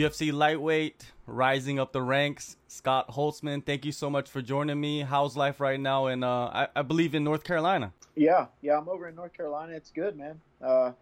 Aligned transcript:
UFC 0.00 0.32
lightweight, 0.32 1.04
rising 1.26 1.78
up 1.78 1.92
the 1.92 2.00
ranks. 2.00 2.56
Scott 2.68 3.08
Holtzman, 3.10 3.64
thank 3.64 3.84
you 3.84 3.92
so 3.92 4.08
much 4.08 4.30
for 4.30 4.40
joining 4.40 4.80
me. 4.80 5.02
How's 5.02 5.36
life 5.36 5.60
right 5.60 5.78
now? 5.78 6.06
And 6.06 6.24
uh, 6.24 6.50
I, 6.52 6.68
I, 6.74 6.82
believe 6.82 7.14
in 7.14 7.22
North 7.22 7.44
Carolina. 7.44 7.92
Yeah, 8.16 8.46
yeah, 8.62 8.78
I'm 8.78 8.88
over 8.88 9.08
in 9.08 9.14
North 9.14 9.34
Carolina. 9.34 9.74
It's 9.74 9.90
good, 9.90 10.16
man. 10.16 10.40
Uh, 10.64 10.92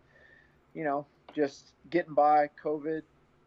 you 0.75 0.83
know, 0.83 1.07
just 1.33 1.75
getting 1.91 2.15
by 2.15 2.51
COVID. 2.63 3.03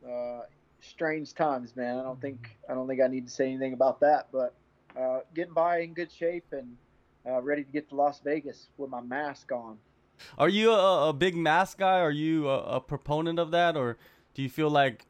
Uh, 0.07 0.41
strange 0.79 1.33
times, 1.33 1.75
man. 1.75 1.97
I 1.97 2.03
don't 2.03 2.19
think 2.21 2.57
I 2.69 2.73
don't 2.73 2.87
think 2.87 3.01
I 3.01 3.07
need 3.07 3.27
to 3.27 3.33
say 3.33 3.47
anything 3.47 3.73
about 3.73 3.99
that, 3.99 4.29
but 4.31 4.55
uh, 4.97 5.19
getting 5.35 5.53
by 5.53 5.79
in 5.79 5.93
good 5.93 6.11
shape 6.11 6.45
and 6.51 6.77
uh, 7.27 7.41
ready 7.41 7.63
to 7.63 7.71
get 7.71 7.89
to 7.89 7.95
Las 7.95 8.21
Vegas 8.23 8.69
with 8.77 8.89
my 8.89 9.01
mask 9.01 9.51
on. 9.51 9.77
Are 10.37 10.49
you 10.49 10.71
a, 10.71 11.09
a 11.09 11.13
big 11.13 11.35
mask 11.35 11.79
guy? 11.79 11.99
Are 11.99 12.11
you 12.11 12.49
a, 12.49 12.77
a, 12.77 12.81
proponent 12.81 13.37
of 13.37 13.51
that, 13.51 13.75
or 13.75 13.97
do 14.33 14.41
you 14.41 14.49
feel 14.49 14.69
like 14.69 15.05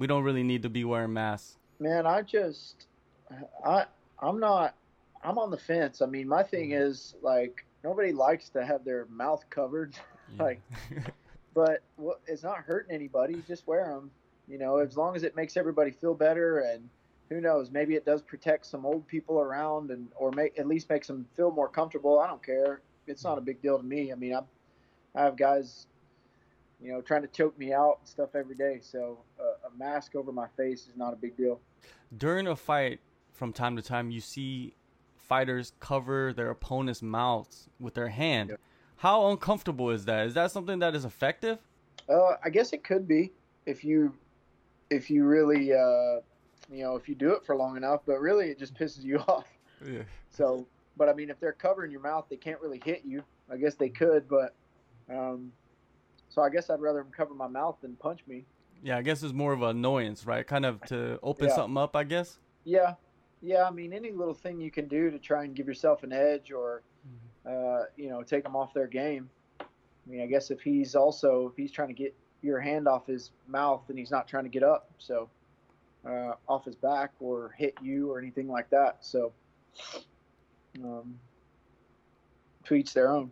we 0.00 0.06
don't 0.06 0.24
really 0.24 0.42
need 0.42 0.62
to 0.62 0.70
be 0.70 0.82
wearing 0.82 1.12
masks? 1.12 1.58
Man, 1.78 2.06
I 2.06 2.22
just 2.22 2.86
I 3.64 3.84
I'm 4.18 4.40
not 4.40 4.74
I'm 5.22 5.38
on 5.38 5.50
the 5.50 5.58
fence. 5.58 6.00
I 6.00 6.06
mean, 6.06 6.26
my 6.26 6.42
thing 6.42 6.70
mm-hmm. 6.70 6.82
is 6.82 7.14
like 7.22 7.64
nobody 7.84 8.10
likes 8.10 8.48
to 8.50 8.64
have 8.64 8.84
their 8.84 9.06
mouth 9.10 9.44
covered, 9.50 9.94
yeah. 10.36 10.42
like, 10.42 10.60
but 11.54 11.82
well, 11.98 12.18
it's 12.26 12.42
not 12.42 12.58
hurting 12.58 12.94
anybody. 12.94 13.44
Just 13.46 13.66
wear 13.66 13.86
them. 13.86 14.10
You 14.48 14.58
know, 14.58 14.78
as 14.78 14.96
long 14.96 15.14
as 15.14 15.22
it 15.22 15.36
makes 15.36 15.56
everybody 15.56 15.92
feel 15.92 16.14
better 16.14 16.60
and 16.60 16.88
who 17.28 17.40
knows, 17.40 17.70
maybe 17.70 17.94
it 17.94 18.04
does 18.04 18.22
protect 18.22 18.66
some 18.66 18.84
old 18.84 19.06
people 19.06 19.38
around 19.38 19.90
and 19.90 20.08
or 20.16 20.32
make 20.32 20.58
at 20.58 20.66
least 20.66 20.88
makes 20.88 21.06
them 21.06 21.26
feel 21.36 21.52
more 21.52 21.68
comfortable. 21.68 22.18
I 22.18 22.26
don't 22.26 22.44
care. 22.44 22.80
It's 23.06 23.22
not 23.22 23.36
a 23.36 23.40
big 23.42 23.60
deal 23.60 23.76
to 23.76 23.84
me. 23.84 24.12
I 24.12 24.14
mean, 24.14 24.34
i'm 24.34 24.44
I 25.14 25.22
have 25.24 25.36
guys, 25.36 25.86
you 26.80 26.90
know, 26.90 27.02
trying 27.02 27.22
to 27.22 27.28
choke 27.28 27.58
me 27.58 27.72
out 27.72 27.98
and 28.00 28.08
stuff 28.08 28.30
every 28.34 28.54
day. 28.54 28.78
So 28.80 29.18
uh, 29.38 29.49
a 29.72 29.78
mask 29.78 30.14
over 30.14 30.32
my 30.32 30.46
face 30.56 30.82
is 30.82 30.96
not 30.96 31.12
a 31.12 31.16
big 31.16 31.36
deal. 31.36 31.60
During 32.16 32.46
a 32.46 32.56
fight, 32.56 33.00
from 33.32 33.52
time 33.52 33.76
to 33.76 33.82
time, 33.82 34.10
you 34.10 34.20
see 34.20 34.74
fighters 35.16 35.72
cover 35.80 36.32
their 36.32 36.50
opponent's 36.50 37.02
mouths 37.02 37.68
with 37.78 37.94
their 37.94 38.08
hand. 38.08 38.56
How 38.96 39.30
uncomfortable 39.30 39.90
is 39.90 40.04
that? 40.06 40.26
Is 40.26 40.34
that 40.34 40.50
something 40.50 40.80
that 40.80 40.94
is 40.94 41.04
effective? 41.04 41.58
Uh, 42.08 42.36
I 42.44 42.50
guess 42.50 42.72
it 42.72 42.84
could 42.84 43.06
be 43.06 43.32
if 43.66 43.84
you 43.84 44.14
if 44.90 45.08
you 45.08 45.24
really 45.24 45.72
uh, 45.72 46.20
you 46.70 46.82
know 46.82 46.96
if 46.96 47.08
you 47.08 47.14
do 47.14 47.32
it 47.32 47.44
for 47.46 47.56
long 47.56 47.76
enough. 47.76 48.00
But 48.04 48.20
really, 48.20 48.50
it 48.50 48.58
just 48.58 48.74
pisses 48.78 49.02
you 49.02 49.18
off. 49.20 49.46
Yeah. 49.86 50.02
So, 50.28 50.66
but 50.96 51.08
I 51.08 51.14
mean, 51.14 51.30
if 51.30 51.40
they're 51.40 51.52
covering 51.52 51.90
your 51.90 52.00
mouth, 52.00 52.26
they 52.28 52.36
can't 52.36 52.60
really 52.60 52.82
hit 52.84 53.02
you. 53.04 53.22
I 53.50 53.56
guess 53.56 53.74
they 53.74 53.88
could, 53.88 54.28
but 54.28 54.54
um, 55.08 55.52
so 56.28 56.42
I 56.42 56.48
guess 56.50 56.70
I'd 56.70 56.80
rather 56.80 57.02
them 57.02 57.12
cover 57.14 57.34
my 57.34 57.48
mouth 57.48 57.76
than 57.82 57.96
punch 57.96 58.20
me. 58.26 58.44
Yeah, 58.82 58.96
I 58.96 59.02
guess 59.02 59.22
it's 59.22 59.32
more 59.32 59.52
of 59.52 59.62
an 59.62 59.70
annoyance, 59.70 60.26
right? 60.26 60.46
Kind 60.46 60.64
of 60.64 60.80
to 60.86 61.18
open 61.22 61.48
yeah. 61.48 61.54
something 61.54 61.76
up, 61.76 61.94
I 61.94 62.04
guess. 62.04 62.38
Yeah, 62.64 62.94
yeah. 63.42 63.64
I 63.64 63.70
mean, 63.70 63.92
any 63.92 64.10
little 64.10 64.34
thing 64.34 64.60
you 64.60 64.70
can 64.70 64.88
do 64.88 65.10
to 65.10 65.18
try 65.18 65.44
and 65.44 65.54
give 65.54 65.66
yourself 65.66 66.02
an 66.02 66.12
edge, 66.12 66.50
or 66.50 66.82
mm-hmm. 67.06 67.80
uh, 67.82 67.84
you 67.96 68.08
know, 68.08 68.22
take 68.22 68.42
them 68.42 68.56
off 68.56 68.72
their 68.72 68.86
game. 68.86 69.28
I 69.60 69.64
mean, 70.06 70.22
I 70.22 70.26
guess 70.26 70.50
if 70.50 70.60
he's 70.60 70.94
also 70.94 71.48
if 71.50 71.56
he's 71.56 71.70
trying 71.70 71.88
to 71.88 71.94
get 71.94 72.14
your 72.42 72.58
hand 72.58 72.88
off 72.88 73.06
his 73.06 73.32
mouth 73.46 73.82
and 73.88 73.98
he's 73.98 74.10
not 74.10 74.26
trying 74.26 74.44
to 74.44 74.50
get 74.50 74.62
up, 74.62 74.90
so 74.98 75.28
uh, 76.06 76.32
off 76.48 76.64
his 76.64 76.76
back 76.76 77.10
or 77.20 77.54
hit 77.58 77.74
you 77.82 78.10
or 78.10 78.18
anything 78.18 78.48
like 78.48 78.70
that. 78.70 78.98
So, 79.00 79.32
um, 80.82 81.18
to 82.64 82.74
each 82.74 82.94
their 82.94 83.10
own. 83.10 83.30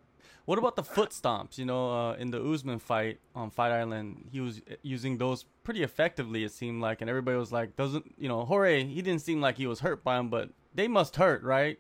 What 0.49 0.59
about 0.59 0.77
the 0.77 0.83
foot 0.83 1.11
stomps? 1.11 1.59
You 1.59 1.67
know, 1.67 1.93
uh, 1.93 2.13
in 2.15 2.31
the 2.31 2.43
Usman 2.43 2.79
fight 2.79 3.19
on 3.35 3.51
Fight 3.51 3.71
Island, 3.71 4.31
he 4.33 4.41
was 4.41 4.63
using 4.81 5.19
those 5.19 5.45
pretty 5.63 5.83
effectively. 5.83 6.43
It 6.43 6.53
seemed 6.53 6.81
like, 6.81 7.03
and 7.03 7.11
everybody 7.11 7.37
was 7.37 7.53
like, 7.53 7.77
"Doesn't 7.77 8.15
you 8.17 8.29
know, 8.29 8.47
Jorge? 8.47 8.83
He 8.83 9.03
didn't 9.03 9.21
seem 9.21 9.43
like 9.43 9.59
he 9.59 9.67
was 9.67 9.81
hurt 9.81 10.03
by 10.03 10.19
him, 10.19 10.31
but 10.31 10.49
they 10.75 10.89
must 10.89 11.17
hurt, 11.17 11.43
right?" 11.43 11.79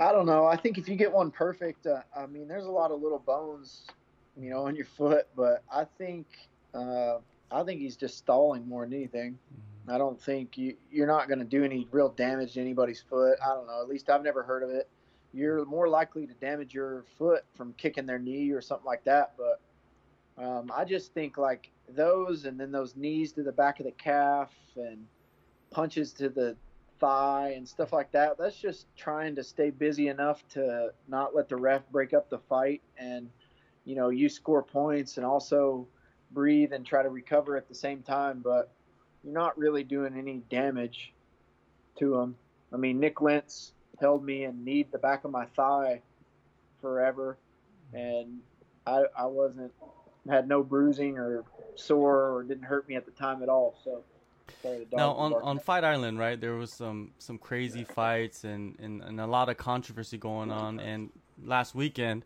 I 0.00 0.12
don't 0.12 0.24
know. 0.24 0.46
I 0.46 0.56
think 0.56 0.78
if 0.78 0.88
you 0.88 0.96
get 0.96 1.12
one 1.12 1.30
perfect, 1.30 1.86
uh, 1.86 2.00
I 2.16 2.24
mean, 2.24 2.48
there's 2.48 2.64
a 2.64 2.70
lot 2.70 2.90
of 2.90 3.02
little 3.02 3.18
bones, 3.18 3.84
you 4.34 4.48
know, 4.48 4.64
on 4.64 4.74
your 4.74 4.86
foot, 4.86 5.28
but 5.36 5.62
I 5.70 5.84
think 5.84 6.26
uh, 6.72 7.18
I 7.50 7.64
think 7.64 7.82
he's 7.82 7.96
just 7.96 8.16
stalling 8.16 8.66
more 8.66 8.86
than 8.86 8.94
anything. 8.94 9.32
Mm-hmm. 9.32 9.90
I 9.94 9.98
don't 9.98 10.18
think 10.18 10.56
you 10.56 10.74
you're 10.90 11.06
not 11.06 11.28
going 11.28 11.40
to 11.40 11.44
do 11.44 11.64
any 11.64 11.86
real 11.90 12.08
damage 12.08 12.54
to 12.54 12.62
anybody's 12.62 13.02
foot. 13.02 13.36
I 13.44 13.48
don't 13.48 13.66
know. 13.66 13.78
At 13.82 13.90
least 13.90 14.08
I've 14.08 14.24
never 14.24 14.42
heard 14.42 14.62
of 14.62 14.70
it. 14.70 14.88
You're 15.36 15.66
more 15.66 15.88
likely 15.88 16.26
to 16.26 16.32
damage 16.34 16.72
your 16.72 17.04
foot 17.18 17.44
from 17.54 17.74
kicking 17.74 18.06
their 18.06 18.18
knee 18.18 18.50
or 18.52 18.62
something 18.62 18.86
like 18.86 19.04
that. 19.04 19.34
But 19.36 20.42
um, 20.42 20.72
I 20.74 20.84
just 20.84 21.12
think 21.12 21.36
like 21.36 21.70
those, 21.88 22.46
and 22.46 22.58
then 22.58 22.72
those 22.72 22.96
knees 22.96 23.32
to 23.32 23.42
the 23.42 23.52
back 23.52 23.78
of 23.78 23.84
the 23.84 23.92
calf, 23.92 24.50
and 24.76 25.06
punches 25.70 26.12
to 26.14 26.30
the 26.30 26.56
thigh 26.98 27.52
and 27.54 27.68
stuff 27.68 27.92
like 27.92 28.10
that. 28.12 28.38
That's 28.38 28.56
just 28.56 28.86
trying 28.96 29.34
to 29.36 29.44
stay 29.44 29.68
busy 29.68 30.08
enough 30.08 30.46
to 30.50 30.92
not 31.06 31.34
let 31.34 31.50
the 31.50 31.56
ref 31.56 31.82
break 31.90 32.14
up 32.14 32.30
the 32.30 32.38
fight, 32.38 32.80
and 32.96 33.28
you 33.84 33.94
know 33.94 34.08
you 34.08 34.30
score 34.30 34.62
points 34.62 35.18
and 35.18 35.26
also 35.26 35.86
breathe 36.30 36.72
and 36.72 36.84
try 36.84 37.02
to 37.02 37.10
recover 37.10 37.56
at 37.56 37.68
the 37.68 37.74
same 37.74 38.02
time, 38.02 38.40
but 38.42 38.70
you're 39.22 39.34
not 39.34 39.56
really 39.58 39.84
doing 39.84 40.16
any 40.16 40.42
damage 40.50 41.12
to 41.98 42.10
them. 42.10 42.36
I 42.72 42.78
mean, 42.78 42.98
Nik 42.98 43.20
Lentz 43.20 43.72
held 44.00 44.24
me 44.24 44.44
and 44.44 44.64
kneed 44.64 44.90
the 44.92 44.98
back 44.98 45.24
of 45.24 45.30
my 45.30 45.46
thigh 45.46 46.02
forever, 46.80 47.38
and 47.92 48.40
I, 48.86 49.04
I 49.16 49.26
wasn't 49.26 49.72
had 50.28 50.48
no 50.48 50.62
bruising 50.62 51.18
or 51.18 51.44
sore 51.76 52.32
or 52.32 52.42
didn't 52.42 52.64
hurt 52.64 52.88
me 52.88 52.96
at 52.96 53.04
the 53.04 53.12
time 53.12 53.42
at 53.42 53.48
all. 53.48 53.76
So. 53.84 54.02
Now 54.92 55.12
on, 55.12 55.34
on 55.34 55.58
Fight 55.58 55.82
Island, 55.82 56.20
right? 56.20 56.40
There 56.40 56.54
was 56.54 56.72
some 56.72 57.10
some 57.18 57.36
crazy 57.36 57.82
fights 57.82 58.44
and, 58.44 58.76
and, 58.78 59.02
and 59.02 59.20
a 59.20 59.26
lot 59.26 59.48
of 59.48 59.56
controversy 59.56 60.18
going 60.18 60.52
on. 60.52 60.78
And 60.78 61.10
last 61.44 61.74
weekend, 61.74 62.24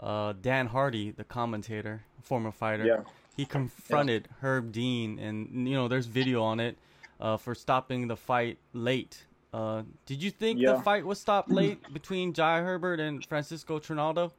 uh, 0.00 0.32
Dan 0.40 0.66
Hardy, 0.66 1.10
the 1.10 1.24
commentator, 1.24 2.04
former 2.22 2.52
fighter, 2.52 2.86
yeah 2.86 3.00
he 3.38 3.46
confronted 3.46 4.26
yeah. 4.28 4.36
Herb 4.40 4.72
Dean, 4.72 5.20
and 5.20 5.68
you 5.68 5.74
know 5.74 5.86
there's 5.86 6.06
video 6.06 6.42
on 6.42 6.58
it 6.58 6.76
uh, 7.20 7.36
for 7.36 7.54
stopping 7.54 8.08
the 8.08 8.16
fight 8.16 8.58
late. 8.72 9.26
Uh, 9.52 9.82
did 10.06 10.22
you 10.22 10.30
think 10.30 10.60
yeah. 10.60 10.72
the 10.72 10.82
fight 10.82 11.04
was 11.04 11.18
stopped 11.18 11.50
late 11.50 11.80
between 11.92 12.32
Jai 12.32 12.60
Herbert 12.60 13.00
and 13.00 13.24
Francisco 13.24 13.78
Trinaldo? 13.78 14.32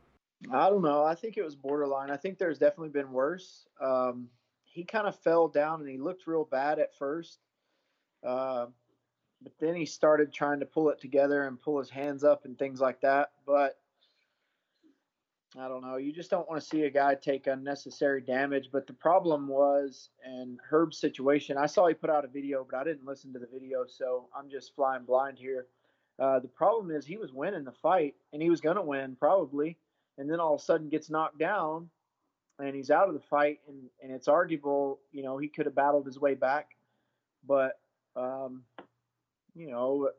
I 0.54 0.70
don't 0.70 0.84
know. 0.84 1.04
I 1.04 1.16
think 1.16 1.38
it 1.38 1.44
was 1.44 1.56
borderline. 1.56 2.12
I 2.12 2.18
think 2.18 2.38
there's 2.38 2.60
definitely 2.60 2.90
been 2.90 3.12
worse. 3.12 3.66
Um, 3.82 4.30
he 4.64 4.84
kind 4.84 5.08
of 5.08 5.20
fell 5.20 5.48
down 5.48 5.82
and 5.82 5.90
he 5.90 5.98
looked 5.98 6.28
real 6.28 6.46
bad 6.46 6.80
at 6.80 6.96
first. 6.96 7.40
Uh, 8.26 8.68
but 9.42 9.54
then 9.60 9.76
he 9.76 9.86
started 9.86 10.32
trying 10.32 10.60
to 10.60 10.66
pull 10.66 10.90
it 10.90 11.00
together 11.00 11.46
and 11.46 11.60
pull 11.60 11.80
his 11.80 11.90
hands 11.90 12.24
up 12.24 12.46
and 12.46 12.58
things 12.58 12.80
like 12.80 13.02
that. 13.02 13.32
But 13.46 13.79
I 15.58 15.68
don't 15.68 15.82
know. 15.82 15.98
You 15.98 16.14
just 16.14 16.30
don't 16.30 16.48
want 16.48 16.62
to 16.62 16.68
see 16.68 16.84
a 16.84 16.90
guy 16.92 17.16
take 17.16 17.48
unnecessary 17.48 18.22
damage. 18.22 18.70
But 18.72 18.86
the 18.86 18.94
problem 18.94 19.48
was, 19.48 20.10
in 20.26 20.58
Herb's 20.70 21.00
situation, 21.00 21.58
I 21.58 21.66
saw 21.66 21.88
he 21.88 21.96
put 21.96 22.10
out 22.10 22.24
a 22.24 22.28
video, 22.28 22.66
but 22.70 22.78
I 22.80 22.84
didn't 22.84 23.06
listen 23.06 23.34
to 23.34 23.40
the 23.40 23.48
video, 23.52 23.86
so 23.88 24.28
I'm 24.36 24.50
just 24.50 24.76
flying 24.76 25.06
blind 25.06 25.40
here. 25.40 25.66
Uh, 26.20 26.40
the 26.40 26.50
problem 26.50 26.92
is 26.92 27.06
he 27.06 27.18
was 27.18 27.34
winning 27.34 27.64
the 27.64 27.72
fight, 27.72 28.14
and 28.32 28.42
he 28.42 28.50
was 28.50 28.62
going 28.62 28.76
to 28.76 28.82
win 28.82 29.16
probably, 29.20 29.78
and 30.18 30.30
then 30.30 30.40
all 30.40 30.56
of 30.56 30.62
a 30.62 30.64
sudden 30.64 30.90
gets 30.90 31.10
knocked 31.10 31.40
down, 31.40 31.90
and 32.60 32.76
he's 32.76 32.92
out 32.92 33.08
of 33.08 33.14
the 33.14 33.22
fight, 33.22 33.60
and, 33.68 33.90
and 34.04 34.12
it's 34.12 34.28
arguable, 34.28 35.00
you 35.14 35.24
know, 35.24 35.38
he 35.38 35.48
could 35.48 35.66
have 35.66 35.76
battled 35.76 36.06
his 36.06 36.20
way 36.20 36.36
back, 36.36 36.72
but 37.48 37.80
um, 38.18 38.64
you 39.56 39.72
know, 39.72 40.10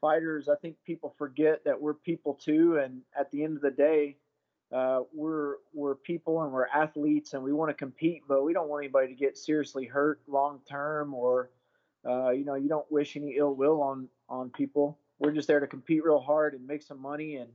fighters, 0.00 0.48
I 0.48 0.56
think 0.56 0.76
people 0.84 1.14
forget 1.18 1.64
that 1.64 1.80
we're 1.80 1.94
people 1.94 2.34
too, 2.34 2.78
and 2.78 3.02
at 3.18 3.30
the 3.30 3.44
end 3.44 3.56
of 3.56 3.62
the 3.62 3.70
day, 3.70 4.16
uh, 4.72 5.00
we're 5.12 5.56
we're 5.72 5.94
people 5.94 6.42
and 6.42 6.52
we're 6.52 6.66
athletes 6.66 7.34
and 7.34 7.42
we 7.42 7.52
want 7.52 7.70
to 7.70 7.74
compete, 7.74 8.22
but 8.26 8.44
we 8.44 8.52
don't 8.52 8.68
want 8.68 8.84
anybody 8.84 9.08
to 9.08 9.14
get 9.14 9.38
seriously 9.38 9.84
hurt 9.84 10.20
long 10.26 10.60
term 10.68 11.14
or 11.14 11.50
uh, 12.04 12.30
you 12.30 12.44
know 12.44 12.56
you 12.56 12.68
don't 12.68 12.90
wish 12.90 13.16
any 13.16 13.36
ill 13.36 13.54
will 13.54 13.80
on 13.80 14.08
on 14.28 14.50
people. 14.50 14.98
We're 15.18 15.32
just 15.32 15.46
there 15.48 15.60
to 15.60 15.66
compete 15.66 16.04
real 16.04 16.20
hard 16.20 16.54
and 16.54 16.66
make 16.66 16.82
some 16.82 17.00
money 17.00 17.36
and 17.36 17.50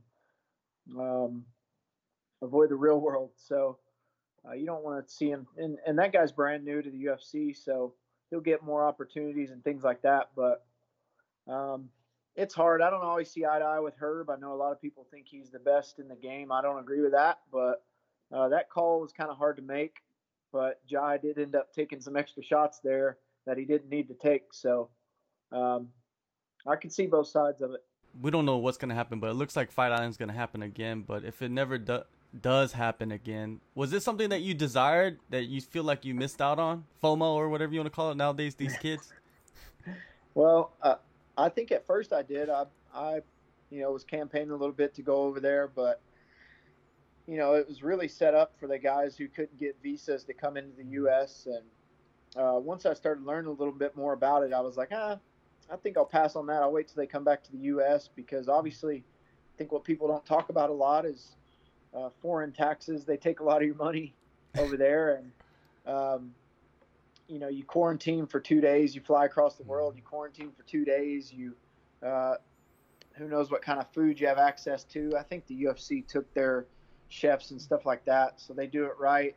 um, 0.98 1.44
avoid 2.40 2.70
the 2.70 2.74
real 2.74 3.00
world. 3.00 3.30
So 3.36 3.78
uh, 4.48 4.54
you 4.54 4.66
don't 4.66 4.82
want 4.82 5.06
to 5.06 5.12
see 5.12 5.28
him. 5.28 5.46
And, 5.56 5.78
and 5.86 5.98
that 5.98 6.12
guy's 6.12 6.32
brand 6.32 6.64
new 6.64 6.82
to 6.82 6.90
the 6.90 7.04
UFC, 7.04 7.56
so 7.56 7.94
he'll 8.30 8.40
get 8.40 8.64
more 8.64 8.86
opportunities 8.86 9.50
and 9.50 9.62
things 9.62 9.84
like 9.84 10.02
that. 10.02 10.30
But 10.34 10.64
um, 11.46 11.88
it's 12.36 12.54
hard. 12.54 12.80
I 12.80 12.90
don't 12.90 13.02
always 13.02 13.30
see 13.30 13.44
eye 13.44 13.58
to 13.58 13.64
eye 13.64 13.80
with 13.80 13.94
Herb. 13.98 14.30
I 14.30 14.36
know 14.36 14.52
a 14.52 14.56
lot 14.56 14.72
of 14.72 14.80
people 14.80 15.06
think 15.10 15.26
he's 15.28 15.50
the 15.50 15.58
best 15.58 15.98
in 15.98 16.08
the 16.08 16.16
game. 16.16 16.50
I 16.50 16.62
don't 16.62 16.78
agree 16.78 17.00
with 17.00 17.12
that, 17.12 17.40
but 17.52 17.84
uh, 18.32 18.48
that 18.48 18.70
call 18.70 19.00
was 19.00 19.12
kind 19.12 19.30
of 19.30 19.36
hard 19.36 19.56
to 19.56 19.62
make. 19.62 19.96
But 20.52 20.80
Jai 20.86 21.18
did 21.18 21.38
end 21.38 21.54
up 21.54 21.72
taking 21.72 22.00
some 22.00 22.16
extra 22.16 22.42
shots 22.42 22.80
there 22.82 23.18
that 23.46 23.58
he 23.58 23.64
didn't 23.64 23.88
need 23.88 24.08
to 24.08 24.14
take. 24.14 24.52
So 24.52 24.90
um, 25.50 25.88
I 26.66 26.76
can 26.76 26.90
see 26.90 27.06
both 27.06 27.28
sides 27.28 27.60
of 27.60 27.72
it. 27.72 27.80
We 28.20 28.30
don't 28.30 28.44
know 28.44 28.58
what's 28.58 28.76
going 28.76 28.90
to 28.90 28.94
happen, 28.94 29.20
but 29.20 29.30
it 29.30 29.34
looks 29.34 29.56
like 29.56 29.72
Fight 29.72 29.92
Island's 29.92 30.18
going 30.18 30.28
to 30.28 30.34
happen 30.34 30.62
again. 30.62 31.04
But 31.06 31.24
if 31.24 31.40
it 31.40 31.50
never 31.50 31.78
does, 31.78 32.04
does 32.40 32.72
happen 32.72 33.12
again, 33.12 33.60
was 33.74 33.90
this 33.90 34.04
something 34.04 34.30
that 34.30 34.40
you 34.40 34.54
desired 34.54 35.18
that 35.30 35.44
you 35.44 35.60
feel 35.60 35.84
like 35.84 36.04
you 36.04 36.14
missed 36.14 36.40
out 36.40 36.58
on? 36.58 36.84
FOMO 37.02 37.34
or 37.34 37.48
whatever 37.48 37.72
you 37.72 37.80
want 37.80 37.92
to 37.92 37.94
call 37.94 38.10
it 38.10 38.16
nowadays, 38.16 38.54
these 38.54 38.76
kids? 38.78 39.12
well, 40.34 40.72
uh, 40.82 40.96
I 41.36 41.48
think 41.48 41.72
at 41.72 41.86
first 41.86 42.12
I 42.12 42.22
did. 42.22 42.50
I, 42.50 42.64
I, 42.94 43.20
you 43.70 43.80
know, 43.80 43.90
was 43.90 44.04
campaigning 44.04 44.50
a 44.50 44.56
little 44.56 44.74
bit 44.74 44.94
to 44.94 45.02
go 45.02 45.16
over 45.22 45.40
there, 45.40 45.68
but 45.68 46.00
you 47.26 47.36
know, 47.36 47.54
it 47.54 47.68
was 47.68 47.82
really 47.82 48.08
set 48.08 48.34
up 48.34 48.52
for 48.58 48.66
the 48.66 48.78
guys 48.78 49.16
who 49.16 49.28
couldn't 49.28 49.58
get 49.58 49.76
visas 49.82 50.24
to 50.24 50.34
come 50.34 50.56
into 50.56 50.76
the 50.76 50.84
U.S. 50.90 51.46
And 51.46 52.44
uh, 52.44 52.58
once 52.58 52.84
I 52.84 52.94
started 52.94 53.24
learning 53.24 53.48
a 53.48 53.54
little 53.54 53.72
bit 53.72 53.96
more 53.96 54.12
about 54.12 54.42
it, 54.42 54.52
I 54.52 54.60
was 54.60 54.76
like, 54.76 54.90
ah, 54.92 55.18
I 55.70 55.76
think 55.76 55.96
I'll 55.96 56.04
pass 56.04 56.36
on 56.36 56.46
that. 56.46 56.62
I'll 56.62 56.72
wait 56.72 56.88
till 56.88 56.96
they 56.96 57.06
come 57.06 57.24
back 57.24 57.42
to 57.44 57.52
the 57.52 57.58
U.S. 57.58 58.08
because 58.14 58.48
obviously, 58.48 58.96
I 58.96 59.52
think 59.56 59.72
what 59.72 59.84
people 59.84 60.08
don't 60.08 60.26
talk 60.26 60.48
about 60.48 60.70
a 60.70 60.74
lot 60.74 61.06
is 61.06 61.36
uh, 61.96 62.10
foreign 62.20 62.52
taxes. 62.52 63.04
They 63.04 63.16
take 63.16 63.40
a 63.40 63.44
lot 63.44 63.62
of 63.62 63.66
your 63.66 63.76
money 63.76 64.14
over 64.58 64.76
there, 64.76 65.14
and 65.14 65.94
um, 65.94 66.34
you 67.32 67.38
know, 67.38 67.48
you 67.48 67.64
quarantine 67.64 68.26
for 68.26 68.40
two 68.40 68.60
days. 68.60 68.94
You 68.94 69.00
fly 69.00 69.24
across 69.24 69.54
the 69.54 69.62
world. 69.64 69.96
You 69.96 70.02
quarantine 70.02 70.52
for 70.56 70.62
two 70.64 70.84
days. 70.84 71.32
You 71.32 71.54
uh, 72.06 72.34
who 73.14 73.28
knows 73.28 73.50
what 73.50 73.62
kind 73.62 73.80
of 73.80 73.90
food 73.92 74.20
you 74.20 74.26
have 74.26 74.38
access 74.38 74.84
to. 74.84 75.16
I 75.18 75.22
think 75.22 75.46
the 75.46 75.64
UFC 75.64 76.06
took 76.06 76.32
their 76.34 76.66
chefs 77.08 77.50
and 77.50 77.60
stuff 77.60 77.86
like 77.86 78.04
that, 78.04 78.40
so 78.40 78.52
they 78.52 78.66
do 78.66 78.84
it 78.84 78.92
right. 78.98 79.34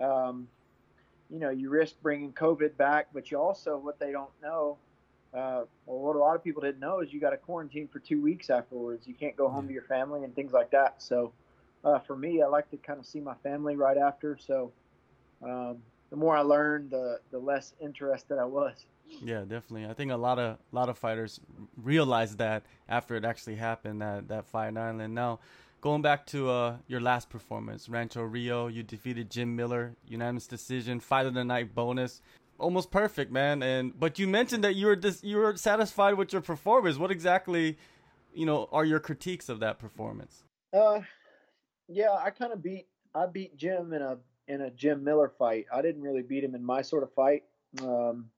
Um, 0.00 0.48
you 1.30 1.38
know, 1.38 1.50
you 1.50 1.70
risk 1.70 1.96
bringing 2.02 2.32
COVID 2.32 2.76
back, 2.76 3.08
but 3.12 3.30
you 3.30 3.38
also 3.38 3.76
what 3.76 3.98
they 3.98 4.12
don't 4.12 4.30
know 4.42 4.78
uh, 5.36 5.64
well, 5.84 5.98
what 5.98 6.16
a 6.16 6.18
lot 6.18 6.34
of 6.34 6.42
people 6.42 6.62
didn't 6.62 6.80
know 6.80 7.00
is 7.00 7.12
you 7.12 7.20
got 7.20 7.30
to 7.30 7.36
quarantine 7.36 7.88
for 7.88 7.98
two 7.98 8.22
weeks 8.22 8.48
afterwards. 8.48 9.06
You 9.06 9.12
can't 9.12 9.36
go 9.36 9.48
home 9.48 9.66
to 9.66 9.72
your 9.72 9.82
family 9.82 10.24
and 10.24 10.34
things 10.34 10.52
like 10.52 10.70
that. 10.70 11.02
So, 11.02 11.32
uh, 11.84 11.98
for 11.98 12.16
me, 12.16 12.40
I 12.42 12.46
like 12.46 12.70
to 12.70 12.78
kind 12.78 12.98
of 12.98 13.04
see 13.04 13.20
my 13.20 13.34
family 13.42 13.76
right 13.76 13.98
after. 13.98 14.38
So, 14.40 14.72
um, 15.42 15.76
the 16.10 16.16
more 16.16 16.36
I 16.36 16.40
learned, 16.40 16.90
the 16.90 17.20
the 17.30 17.38
less 17.38 17.74
interested 17.80 18.38
I 18.38 18.44
was. 18.44 18.86
Yeah, 19.22 19.40
definitely. 19.40 19.86
I 19.86 19.94
think 19.94 20.10
a 20.10 20.16
lot 20.16 20.38
of 20.38 20.58
a 20.72 20.74
lot 20.74 20.88
of 20.88 20.98
fighters 20.98 21.40
realized 21.76 22.38
that 22.38 22.64
after 22.88 23.16
it 23.16 23.24
actually 23.24 23.56
happened 23.56 24.02
that 24.02 24.28
that 24.28 24.46
fight 24.46 24.76
island. 24.76 25.14
Now, 25.14 25.40
going 25.80 26.02
back 26.02 26.26
to 26.26 26.50
uh, 26.50 26.76
your 26.86 27.00
last 27.00 27.30
performance, 27.30 27.88
Rancho 27.88 28.22
Rio, 28.22 28.66
you 28.66 28.82
defeated 28.82 29.30
Jim 29.30 29.54
Miller, 29.54 29.96
unanimous 30.06 30.46
decision, 30.46 31.00
fight 31.00 31.26
of 31.26 31.34
the 31.34 31.44
night 31.44 31.74
bonus 31.74 32.20
almost 32.58 32.90
perfect, 32.90 33.30
man. 33.30 33.62
And 33.62 33.98
but 33.98 34.18
you 34.18 34.26
mentioned 34.26 34.64
that 34.64 34.74
you 34.74 34.86
were 34.86 34.96
dis- 34.96 35.22
you 35.22 35.36
were 35.36 35.56
satisfied 35.56 36.14
with 36.14 36.32
your 36.32 36.42
performance. 36.42 36.96
What 36.96 37.10
exactly, 37.10 37.78
you 38.34 38.46
know, 38.46 38.68
are 38.72 38.84
your 38.84 39.00
critiques 39.00 39.48
of 39.48 39.60
that 39.60 39.78
performance? 39.78 40.44
Uh, 40.72 41.00
yeah, 41.88 42.12
I 42.12 42.30
kind 42.30 42.52
of 42.52 42.62
beat 42.62 42.86
I 43.14 43.26
beat 43.26 43.56
Jim 43.56 43.92
in 43.92 44.02
a 44.02 44.18
in 44.48 44.62
a 44.62 44.70
Jim 44.70 45.02
Miller 45.04 45.32
fight. 45.38 45.66
I 45.72 45.82
didn't 45.82 46.02
really 46.02 46.22
beat 46.22 46.44
him 46.44 46.54
in 46.54 46.64
my 46.64 46.82
sort 46.82 47.02
of 47.02 47.12
fight. 47.14 47.44
Um, 47.82 48.30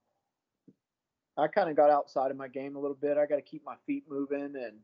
I 1.36 1.46
kind 1.46 1.70
of 1.70 1.76
got 1.76 1.90
outside 1.90 2.30
of 2.30 2.36
my 2.36 2.48
game 2.48 2.76
a 2.76 2.80
little 2.80 2.96
bit. 2.96 3.16
I 3.16 3.26
got 3.26 3.36
to 3.36 3.42
keep 3.42 3.64
my 3.64 3.76
feet 3.86 4.04
moving 4.08 4.56
and 4.56 4.78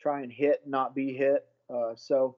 try 0.00 0.20
and 0.20 0.30
hit, 0.30 0.62
not 0.66 0.94
be 0.94 1.14
hit. 1.14 1.46
Uh, 1.72 1.94
so 1.96 2.36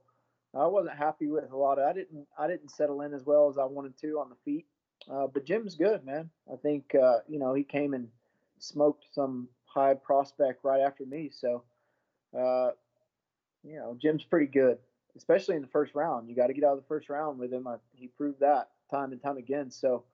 I 0.54 0.66
wasn't 0.66 0.96
happy 0.96 1.26
with 1.26 1.50
a 1.50 1.56
lot 1.56 1.78
of. 1.78 1.88
I 1.88 1.92
didn't 1.92 2.26
I 2.38 2.46
didn't 2.46 2.70
settle 2.70 3.02
in 3.02 3.12
as 3.12 3.24
well 3.24 3.48
as 3.48 3.58
I 3.58 3.64
wanted 3.64 3.98
to 4.00 4.20
on 4.20 4.30
the 4.30 4.36
feet. 4.44 4.66
Uh, 5.10 5.26
but 5.26 5.44
Jim's 5.44 5.74
good, 5.74 6.04
man. 6.04 6.30
I 6.52 6.56
think 6.56 6.94
uh, 6.94 7.18
you 7.28 7.38
know 7.38 7.54
he 7.54 7.64
came 7.64 7.94
and 7.94 8.08
smoked 8.58 9.06
some 9.12 9.48
high 9.66 9.94
prospect 9.94 10.64
right 10.64 10.80
after 10.80 11.04
me. 11.04 11.30
So, 11.32 11.62
uh, 12.36 12.70
you 13.62 13.76
know, 13.76 13.96
Jim's 14.00 14.24
pretty 14.24 14.46
good, 14.46 14.78
especially 15.16 15.56
in 15.56 15.62
the 15.62 15.68
first 15.68 15.94
round. 15.94 16.28
You 16.28 16.36
got 16.36 16.48
to 16.48 16.52
get 16.52 16.64
out 16.64 16.72
of 16.72 16.78
the 16.78 16.86
first 16.86 17.08
round 17.08 17.38
with 17.38 17.52
him. 17.52 17.66
I, 17.66 17.76
he 17.94 18.08
proved 18.08 18.40
that 18.40 18.70
time 18.90 19.12
and 19.12 19.22
time 19.22 19.36
again. 19.36 19.70
So, 19.70 20.04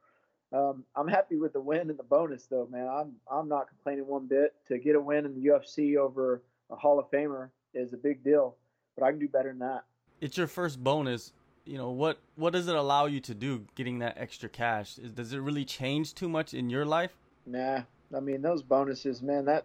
um, 0.53 0.85
I'm 0.95 1.09
happy 1.09 1.37
with 1.37 1.53
the 1.53 1.61
win 1.61 1.91
and 1.91 1.99
the 1.99 2.05
bonus, 2.05 2.47
though, 2.47 2.69
man. 2.71 2.89
I'm 2.89 3.13
I'm 3.31 3.49
not 3.49 3.69
complaining 3.69 4.07
one 4.07 4.27
bit. 4.27 4.55
To 4.69 4.79
get 4.79 4.97
a 4.97 5.01
win 5.01 5.25
in 5.25 5.35
the 5.35 5.47
UFC 5.49 5.97
over 5.97 6.43
a 6.71 6.77
Hall 6.77 6.99
of 6.99 7.11
Famer 7.11 7.51
is 7.75 7.93
a 7.93 7.97
big 7.97 8.23
deal, 8.23 8.57
but 8.97 9.05
I 9.05 9.11
can 9.11 9.19
do 9.19 9.29
better 9.29 9.49
than 9.49 9.61
that. 9.61 9.85
It's 10.21 10.37
your 10.37 10.47
first 10.47 10.83
bonus 10.83 11.33
you 11.65 11.79
know 11.79 11.91
what 11.91 12.19
what 12.37 12.53
does 12.53 12.69
it 12.69 12.75
allow 12.75 13.07
you 13.07 13.21
to 13.21 13.35
do 13.35 13.65
getting 13.75 14.01
that 14.01 14.17
extra 14.19 14.49
cash 14.49 14.99
Is, 14.99 15.11
does 15.11 15.33
it 15.33 15.39
really 15.39 15.65
change 15.65 16.15
too 16.15 16.29
much 16.29 16.55
in 16.55 16.71
your 16.71 16.85
life 16.85 17.13
nah 17.47 17.83
i 18.15 18.21
mean 18.21 18.43
those 18.43 18.63
bonuses 18.63 19.23
man 19.23 19.45
that 19.45 19.65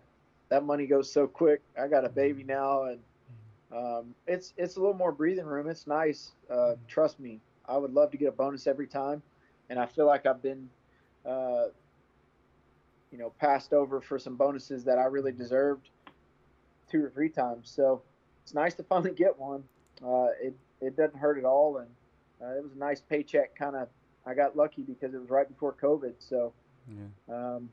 that 0.49 0.63
money 0.63 0.85
goes 0.85 1.11
so 1.11 1.27
quick 1.27 1.61
i 1.81 1.87
got 1.87 2.05
a 2.05 2.09
baby 2.09 2.43
now 2.43 2.83
and 2.83 2.99
um, 3.75 4.15
it's 4.27 4.53
it's 4.57 4.75
a 4.75 4.79
little 4.79 4.95
more 4.95 5.11
breathing 5.11 5.45
room 5.45 5.69
it's 5.69 5.87
nice 5.87 6.31
uh, 6.51 6.73
trust 6.87 7.19
me 7.19 7.39
i 7.67 7.77
would 7.77 7.93
love 7.93 8.11
to 8.11 8.17
get 8.17 8.27
a 8.27 8.31
bonus 8.31 8.67
every 8.67 8.87
time 8.87 9.21
and 9.69 9.79
i 9.79 9.85
feel 9.85 10.05
like 10.05 10.25
i've 10.25 10.41
been 10.41 10.69
uh, 11.25 11.65
you 13.11 13.17
know 13.17 13.31
passed 13.39 13.73
over 13.73 14.01
for 14.01 14.17
some 14.17 14.35
bonuses 14.35 14.83
that 14.83 14.97
i 14.97 15.03
really 15.03 15.31
deserved 15.31 15.89
two 16.89 17.03
or 17.03 17.09
three 17.09 17.29
times 17.29 17.69
so 17.69 18.01
it's 18.43 18.53
nice 18.53 18.73
to 18.73 18.83
finally 18.83 19.11
get 19.11 19.37
one 19.37 19.63
uh, 20.05 20.27
it 20.41 20.55
it 20.81 20.95
doesn't 20.95 21.17
hurt 21.17 21.37
at 21.37 21.45
all, 21.45 21.77
and 21.77 21.87
uh, 22.41 22.57
it 22.57 22.63
was 22.63 22.73
a 22.73 22.77
nice 22.77 23.01
paycheck. 23.01 23.55
Kind 23.55 23.75
of, 23.75 23.87
I 24.25 24.33
got 24.33 24.55
lucky 24.55 24.83
because 24.83 25.13
it 25.13 25.19
was 25.19 25.29
right 25.29 25.47
before 25.47 25.73
COVID, 25.81 26.13
so 26.19 26.53
yeah. 26.87 27.35
um, 27.35 27.69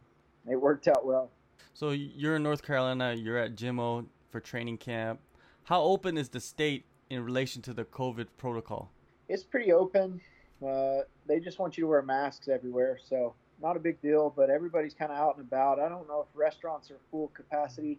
it 0.50 0.56
worked 0.56 0.88
out 0.88 1.05
well. 1.05 1.31
So 1.75 1.90
you're 1.90 2.37
in 2.37 2.43
North 2.43 2.62
Carolina. 2.62 3.14
You're 3.14 3.38
at 3.38 3.56
Jimmo 3.56 4.06
for 4.31 4.40
training 4.40 4.79
camp. 4.79 5.20
How 5.64 5.82
open 5.82 6.16
is 6.16 6.28
the 6.28 6.40
state 6.40 6.84
in 7.11 7.25
relation 7.25 7.62
to 7.62 7.75
the 7.75 7.84
COVID 7.84 8.26
protocol? 8.37 8.90
It's 9.28 9.44
pretty 9.44 9.72
open. 9.72 10.20
Uh, 10.64 11.00
they 11.26 11.40
just 11.40 11.58
want 11.58 11.76
you 11.76 11.84
to 11.84 11.88
wear 11.88 12.02
masks 12.02 12.49
everywhere, 12.49 12.99
so 13.02 13.34
not 13.62 13.76
a 13.76 13.81
big 13.81 14.00
deal. 14.00 14.32
But 14.34 14.50
everybody's 14.50 14.94
kind 14.94 15.11
of 15.11 15.19
out 15.19 15.37
and 15.37 15.46
about. 15.46 15.78
I 15.78 15.88
don't 15.88 16.06
know 16.06 16.20
if 16.20 16.38
restaurants 16.38 16.90
are 16.90 16.99
full 17.11 17.28
capacity. 17.28 17.99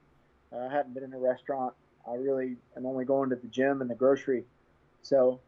Uh, 0.53 0.67
I 0.67 0.71
hadn't 0.71 0.93
been 0.93 1.03
in 1.03 1.13
a 1.13 1.19
restaurant. 1.19 1.73
I 2.07 2.15
really 2.15 2.55
am 2.77 2.85
only 2.85 3.03
going 3.03 3.29
to 3.31 3.35
the 3.35 3.47
gym 3.47 3.81
and 3.81 3.89
the 3.89 3.95
grocery 3.95 4.45
so, 5.05 5.39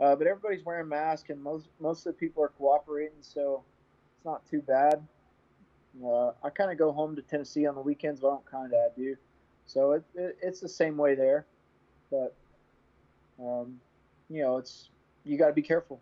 uh, 0.00 0.16
but 0.16 0.26
everybody's 0.26 0.64
wearing 0.64 0.88
masks, 0.88 1.28
and 1.28 1.42
most 1.42 1.68
most 1.78 2.06
of 2.06 2.14
the 2.14 2.18
people 2.18 2.42
are 2.42 2.48
cooperating, 2.48 3.18
so 3.20 3.62
it's 4.16 4.24
not 4.24 4.44
too 4.46 4.62
bad. 4.62 5.06
Uh, 6.02 6.32
I 6.42 6.48
kind 6.50 6.72
of 6.72 6.78
go 6.78 6.90
home 6.90 7.14
to 7.16 7.22
Tennessee 7.22 7.66
on 7.66 7.74
the 7.74 7.82
weekends, 7.82 8.20
but 8.20 8.28
I 8.28 8.30
don't 8.30 8.50
kind 8.50 8.72
of 8.72 8.96
do. 8.96 9.14
So 9.66 9.92
it, 9.92 10.04
it, 10.14 10.38
it's 10.42 10.60
the 10.60 10.68
same 10.68 10.96
way 10.96 11.14
there, 11.14 11.46
but 12.14 13.44
um, 13.44 13.80
you 14.28 14.42
know, 14.42 14.58
it's 14.58 14.90
you 15.24 15.38
got 15.38 15.48
to 15.48 15.52
be 15.52 15.62
careful. 15.62 16.00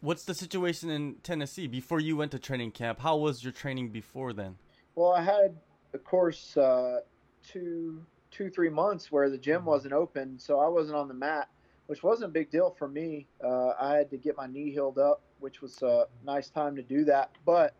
What's 0.00 0.24
the 0.24 0.34
situation 0.34 0.90
in 0.90 1.14
Tennessee 1.22 1.66
before 1.66 2.00
you 2.00 2.16
went 2.16 2.30
to 2.32 2.38
training 2.38 2.72
camp? 2.72 3.00
How 3.00 3.16
was 3.16 3.42
your 3.42 3.52
training 3.52 3.88
before 3.88 4.32
then? 4.32 4.56
Well, 4.94 5.12
I 5.12 5.22
had, 5.22 5.56
of 5.94 6.04
course, 6.04 6.56
uh, 6.56 7.00
two, 7.42 8.04
two, 8.30 8.50
three 8.50 8.68
months 8.68 9.10
where 9.10 9.30
the 9.30 9.38
gym 9.38 9.60
mm-hmm. 9.60 9.70
wasn't 9.70 9.94
open, 9.94 10.38
so 10.38 10.60
I 10.60 10.68
wasn't 10.68 10.96
on 10.96 11.08
the 11.08 11.14
mat 11.14 11.48
which 11.86 12.02
wasn't 12.02 12.30
a 12.30 12.32
big 12.32 12.50
deal 12.50 12.74
for 12.78 12.88
me. 12.88 13.26
Uh, 13.42 13.72
I 13.80 13.96
had 13.96 14.10
to 14.10 14.16
get 14.16 14.36
my 14.36 14.46
knee 14.46 14.70
healed 14.70 14.98
up, 14.98 15.22
which 15.40 15.60
was 15.60 15.82
a 15.82 16.06
nice 16.24 16.48
time 16.48 16.76
to 16.76 16.82
do 16.82 17.04
that. 17.04 17.30
But 17.44 17.74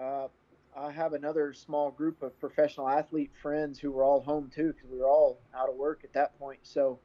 uh, 0.00 0.28
I 0.76 0.90
have 0.90 1.12
another 1.12 1.52
small 1.52 1.90
group 1.90 2.22
of 2.22 2.38
professional 2.40 2.88
athlete 2.88 3.30
friends 3.42 3.78
who 3.78 3.90
were 3.90 4.04
all 4.04 4.20
home 4.20 4.50
too, 4.54 4.72
because 4.72 4.90
we 4.90 4.98
were 4.98 5.06
all 5.06 5.38
out 5.54 5.68
of 5.68 5.74
work 5.76 6.00
at 6.02 6.12
that 6.14 6.38
point. 6.38 6.60
So 6.62 6.98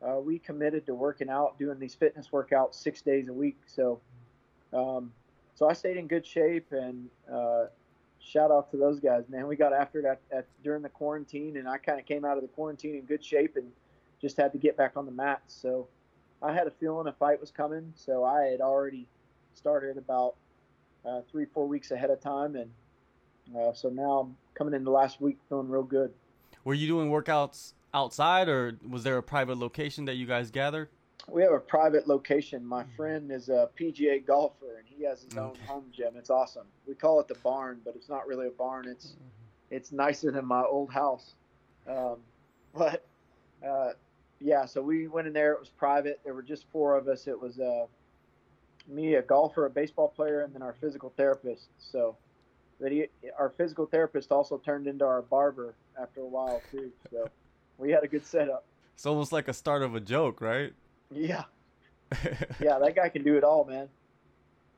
uh, 0.00 0.18
we 0.20 0.38
committed 0.38 0.86
to 0.86 0.94
working 0.94 1.28
out, 1.28 1.58
doing 1.58 1.78
these 1.78 1.94
fitness 1.94 2.28
workouts 2.32 2.76
six 2.76 3.02
days 3.02 3.28
a 3.28 3.32
week. 3.32 3.58
So, 3.66 4.00
um, 4.72 5.12
so 5.54 5.68
I 5.68 5.74
stayed 5.74 5.98
in 5.98 6.06
good 6.06 6.24
shape, 6.24 6.72
and 6.72 7.10
uh, 7.30 7.66
shout 8.18 8.50
out 8.50 8.70
to 8.70 8.78
those 8.78 9.00
guys, 9.00 9.24
man. 9.28 9.46
We 9.46 9.56
got 9.56 9.74
after 9.74 10.00
that 10.02 10.20
at, 10.32 10.46
during 10.64 10.82
the 10.82 10.88
quarantine, 10.88 11.58
and 11.58 11.68
I 11.68 11.76
kind 11.76 12.00
of 12.00 12.06
came 12.06 12.24
out 12.24 12.38
of 12.38 12.42
the 12.42 12.48
quarantine 12.48 12.94
in 12.94 13.02
good 13.02 13.22
shape 13.22 13.56
and 13.56 13.70
just 14.20 14.38
had 14.38 14.52
to 14.52 14.58
get 14.58 14.76
back 14.78 14.96
on 14.96 15.04
the 15.04 15.12
mat. 15.12 15.42
So 15.46 15.88
I 16.42 16.54
had 16.54 16.66
a 16.66 16.70
feeling 16.70 17.06
a 17.06 17.12
fight 17.12 17.40
was 17.40 17.50
coming. 17.50 17.92
So 17.96 18.24
I 18.24 18.44
had 18.44 18.60
already 18.60 19.06
started 19.54 19.98
about 19.98 20.36
uh, 21.04 21.20
three, 21.30 21.44
four 21.44 21.66
weeks 21.66 21.90
ahead 21.90 22.10
of 22.10 22.20
time. 22.20 22.56
And 22.56 22.70
uh, 23.56 23.72
so 23.72 23.88
now 23.88 24.20
I'm 24.20 24.36
coming 24.54 24.74
into 24.74 24.90
last 24.90 25.20
week 25.20 25.38
feeling 25.48 25.68
real 25.68 25.82
good. 25.82 26.12
Were 26.64 26.74
you 26.74 26.86
doing 26.86 27.10
workouts 27.10 27.72
outside 27.94 28.48
or 28.48 28.78
was 28.88 29.02
there 29.02 29.16
a 29.16 29.22
private 29.22 29.58
location 29.58 30.04
that 30.04 30.16
you 30.16 30.26
guys 30.26 30.50
gathered? 30.50 30.88
We 31.28 31.42
have 31.42 31.52
a 31.52 31.60
private 31.60 32.08
location. 32.08 32.64
My 32.64 32.84
friend 32.96 33.30
is 33.30 33.48
a 33.48 33.68
PGA 33.78 34.24
golfer 34.26 34.78
and 34.78 34.86
he 34.86 35.04
has 35.04 35.22
his 35.22 35.36
own 35.36 35.54
home 35.66 35.84
gym. 35.92 36.12
It's 36.16 36.30
awesome. 36.30 36.66
We 36.86 36.94
call 36.94 37.20
it 37.20 37.28
the 37.28 37.36
barn, 37.36 37.80
but 37.84 37.94
it's 37.94 38.08
not 38.08 38.26
really 38.26 38.46
a 38.46 38.52
barn. 38.52 38.88
It's 38.88 39.14
it's 39.70 39.92
nicer 39.92 40.32
than 40.32 40.44
my 40.44 40.62
old 40.62 40.90
house. 40.90 41.34
Um, 41.88 42.16
but 42.74 43.06
uh, 43.66 43.90
yeah, 44.40 44.64
so 44.64 44.82
we 44.82 45.06
went 45.06 45.26
in 45.26 45.32
there. 45.32 45.52
It 45.52 45.60
was 45.60 45.68
private. 45.68 46.20
There 46.24 46.34
were 46.34 46.42
just 46.42 46.64
four 46.72 46.96
of 46.96 47.08
us. 47.08 47.26
It 47.26 47.40
was 47.40 47.60
uh, 47.60 47.86
me, 48.88 49.14
a 49.14 49.22
golfer, 49.22 49.66
a 49.66 49.70
baseball 49.70 50.08
player, 50.08 50.42
and 50.42 50.54
then 50.54 50.62
our 50.62 50.74
physical 50.80 51.12
therapist. 51.16 51.68
So, 51.78 52.16
but 52.80 52.92
he, 52.92 53.06
our 53.38 53.50
physical 53.50 53.86
therapist 53.86 54.32
also 54.32 54.58
turned 54.58 54.86
into 54.86 55.04
our 55.04 55.22
barber 55.22 55.74
after 56.00 56.20
a 56.20 56.26
while 56.26 56.62
too. 56.70 56.90
So, 57.10 57.28
we 57.78 57.90
had 57.90 58.04
a 58.04 58.08
good 58.08 58.24
setup. 58.24 58.64
It's 58.94 59.06
almost 59.06 59.32
like 59.32 59.48
a 59.48 59.54
start 59.54 59.82
of 59.82 59.94
a 59.94 60.00
joke, 60.00 60.40
right? 60.40 60.72
Yeah. 61.10 61.44
yeah, 62.60 62.78
that 62.78 62.92
guy 62.94 63.08
can 63.08 63.24
do 63.24 63.36
it 63.36 63.44
all, 63.44 63.64
man. 63.64 63.88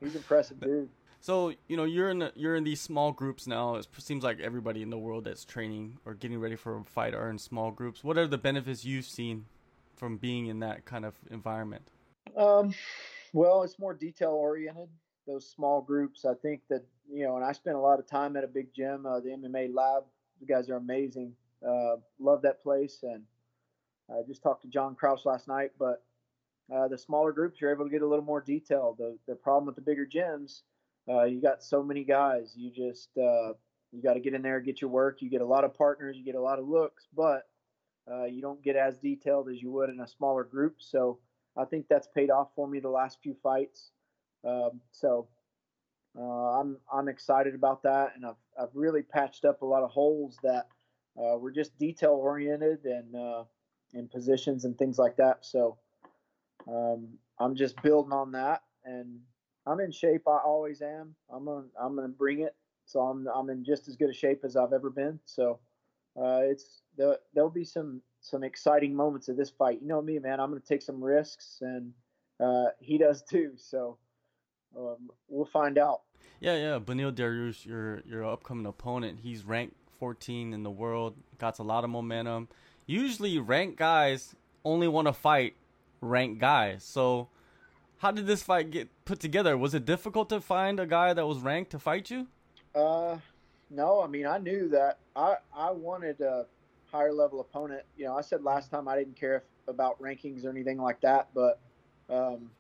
He's 0.00 0.14
impressive, 0.14 0.60
dude. 0.60 0.88
So 1.20 1.54
you 1.68 1.76
know 1.76 1.84
you're 1.84 2.10
in 2.10 2.18
the, 2.18 2.32
you're 2.34 2.56
in 2.56 2.64
these 2.64 2.80
small 2.80 3.12
groups 3.12 3.46
now. 3.46 3.76
It 3.76 3.86
seems 3.98 4.24
like 4.24 4.40
everybody 4.40 4.82
in 4.82 4.90
the 4.90 4.98
world 4.98 5.24
that's 5.24 5.44
training 5.44 5.98
or 6.04 6.14
getting 6.14 6.40
ready 6.40 6.56
for 6.56 6.76
a 6.76 6.84
fight 6.84 7.14
are 7.14 7.30
in 7.30 7.38
small 7.38 7.70
groups. 7.70 8.02
What 8.02 8.18
are 8.18 8.26
the 8.26 8.38
benefits 8.38 8.84
you've 8.84 9.04
seen 9.04 9.46
from 9.96 10.16
being 10.16 10.46
in 10.46 10.58
that 10.60 10.84
kind 10.84 11.04
of 11.04 11.14
environment? 11.30 11.82
Um, 12.36 12.74
well, 13.32 13.62
it's 13.62 13.78
more 13.78 13.94
detail 13.94 14.30
oriented. 14.30 14.88
Those 15.26 15.48
small 15.48 15.80
groups, 15.80 16.24
I 16.24 16.34
think 16.34 16.62
that 16.68 16.84
you 17.10 17.24
know, 17.24 17.36
and 17.36 17.44
I 17.44 17.52
spent 17.52 17.76
a 17.76 17.80
lot 17.80 17.98
of 17.98 18.06
time 18.06 18.36
at 18.36 18.44
a 18.44 18.48
big 18.48 18.74
gym, 18.74 19.06
uh, 19.06 19.20
the 19.20 19.30
MMA 19.30 19.74
Lab. 19.74 20.04
The 20.40 20.46
guys 20.46 20.68
are 20.68 20.76
amazing. 20.76 21.32
Uh, 21.66 21.96
love 22.18 22.42
that 22.42 22.62
place, 22.62 23.00
and 23.02 23.22
I 24.10 24.22
just 24.26 24.42
talked 24.42 24.62
to 24.62 24.68
John 24.68 24.94
Crouch 24.94 25.24
last 25.24 25.46
night. 25.46 25.70
But 25.78 26.02
uh, 26.74 26.88
the 26.88 26.98
smaller 26.98 27.32
groups, 27.32 27.60
you're 27.60 27.72
able 27.72 27.84
to 27.84 27.90
get 27.90 28.02
a 28.02 28.06
little 28.06 28.24
more 28.24 28.40
detail. 28.40 28.96
The 28.98 29.16
the 29.28 29.36
problem 29.36 29.66
with 29.66 29.76
the 29.76 29.82
bigger 29.82 30.06
gyms 30.06 30.62
uh, 31.08 31.24
you 31.24 31.40
got 31.40 31.62
so 31.62 31.82
many 31.82 32.04
guys. 32.04 32.54
You 32.56 32.70
just 32.70 33.10
uh, 33.16 33.52
you 33.92 34.02
got 34.02 34.14
to 34.14 34.20
get 34.20 34.34
in 34.34 34.42
there, 34.42 34.60
get 34.60 34.80
your 34.80 34.90
work. 34.90 35.20
You 35.20 35.30
get 35.30 35.40
a 35.40 35.46
lot 35.46 35.64
of 35.64 35.74
partners, 35.74 36.16
you 36.16 36.24
get 36.24 36.34
a 36.34 36.40
lot 36.40 36.58
of 36.58 36.68
looks, 36.68 37.06
but 37.14 37.48
uh, 38.10 38.24
you 38.24 38.40
don't 38.40 38.62
get 38.62 38.76
as 38.76 38.96
detailed 38.98 39.48
as 39.48 39.60
you 39.60 39.70
would 39.72 39.90
in 39.90 40.00
a 40.00 40.06
smaller 40.06 40.44
group. 40.44 40.76
So 40.78 41.18
I 41.56 41.64
think 41.64 41.86
that's 41.88 42.08
paid 42.14 42.30
off 42.30 42.48
for 42.54 42.66
me 42.66 42.80
the 42.80 42.88
last 42.88 43.18
few 43.22 43.36
fights. 43.42 43.90
Um, 44.44 44.80
so 44.90 45.28
uh, 46.18 46.60
I'm 46.60 46.78
I'm 46.92 47.08
excited 47.08 47.54
about 47.54 47.82
that, 47.84 48.12
and 48.14 48.26
I've 48.26 48.36
I've 48.60 48.74
really 48.74 49.02
patched 49.02 49.44
up 49.44 49.62
a 49.62 49.66
lot 49.66 49.82
of 49.82 49.90
holes 49.90 50.38
that 50.42 50.68
uh, 51.16 51.36
were 51.38 51.50
just 51.50 51.78
detail 51.78 52.12
oriented 52.12 52.84
and 52.84 53.14
uh, 53.14 53.44
positions 54.10 54.64
and 54.64 54.76
things 54.76 54.98
like 54.98 55.16
that. 55.16 55.44
So 55.44 55.78
um, 56.66 57.08
I'm 57.38 57.54
just 57.54 57.80
building 57.82 58.12
on 58.12 58.32
that 58.32 58.62
and 58.84 59.20
I'm 59.66 59.80
in 59.80 59.92
shape. 59.92 60.26
I 60.26 60.38
always 60.38 60.82
am. 60.82 61.14
I'm 61.30 61.44
gonna 61.44 61.66
I'm 61.80 61.94
gonna 61.94 62.08
bring 62.08 62.40
it. 62.40 62.54
So 62.86 63.00
I'm 63.00 63.26
I'm 63.28 63.50
in 63.50 63.64
just 63.64 63.88
as 63.88 63.96
good 63.96 64.10
a 64.10 64.14
shape 64.14 64.40
as 64.44 64.56
I've 64.56 64.72
ever 64.72 64.90
been. 64.90 65.20
So 65.24 65.60
uh, 66.16 66.40
it's 66.42 66.82
the, 66.96 67.18
there'll 67.34 67.50
be 67.50 67.64
some 67.64 68.02
some 68.20 68.44
exciting 68.44 68.94
moments 68.94 69.28
of 69.28 69.36
this 69.36 69.50
fight. 69.50 69.80
You 69.80 69.88
know 69.88 70.02
me, 70.02 70.18
man. 70.18 70.40
I'm 70.40 70.50
gonna 70.50 70.60
take 70.60 70.82
some 70.82 71.02
risks, 71.02 71.58
and 71.60 71.92
uh, 72.40 72.70
he 72.80 72.98
does 72.98 73.22
too. 73.22 73.52
So 73.56 73.98
um, 74.76 75.10
we'll 75.28 75.44
find 75.46 75.78
out. 75.78 76.02
Yeah, 76.40 76.56
yeah. 76.56 76.78
Beneil 76.78 77.12
Dariush, 77.12 77.64
your 77.66 78.02
your 78.06 78.24
upcoming 78.24 78.66
opponent. 78.66 79.20
He's 79.22 79.44
ranked 79.44 79.76
14 79.98 80.52
in 80.52 80.62
the 80.62 80.70
world. 80.70 81.14
Got 81.38 81.58
a 81.58 81.62
lot 81.62 81.84
of 81.84 81.90
momentum. 81.90 82.48
Usually, 82.86 83.38
ranked 83.38 83.78
guys 83.78 84.34
only 84.64 84.88
want 84.88 85.06
to 85.06 85.12
fight 85.12 85.54
ranked 86.00 86.40
guys. 86.40 86.82
So 86.84 87.28
how 87.98 88.10
did 88.10 88.26
this 88.26 88.42
fight 88.42 88.70
get 88.70 88.88
put 89.04 89.20
together? 89.20 89.56
Was 89.56 89.74
it 89.74 89.84
difficult 89.84 90.28
to 90.30 90.40
find 90.40 90.80
a 90.80 90.86
guy 90.86 91.14
that 91.14 91.26
was 91.26 91.38
ranked 91.38 91.70
to 91.70 91.78
fight 91.78 92.10
you? 92.10 92.26
Uh, 92.74 93.18
no. 93.70 94.02
I 94.02 94.08
mean, 94.08 94.26
I 94.26 94.38
knew 94.38 94.68
that 94.70 94.98
I 95.14 95.36
I 95.54 95.70
wanted 95.70 96.20
a 96.20 96.46
higher 96.90 97.12
level 97.12 97.40
opponent. 97.40 97.82
You 97.96 98.06
know, 98.06 98.16
I 98.16 98.20
said 98.20 98.42
last 98.42 98.70
time 98.70 98.88
I 98.88 98.96
didn't 98.96 99.16
care 99.16 99.36
if, 99.36 99.42
about 99.68 100.00
rankings 100.00 100.44
or 100.44 100.50
anything 100.50 100.78
like 100.78 101.00
that, 101.02 101.28
but 101.34 101.60
um, 102.10 102.50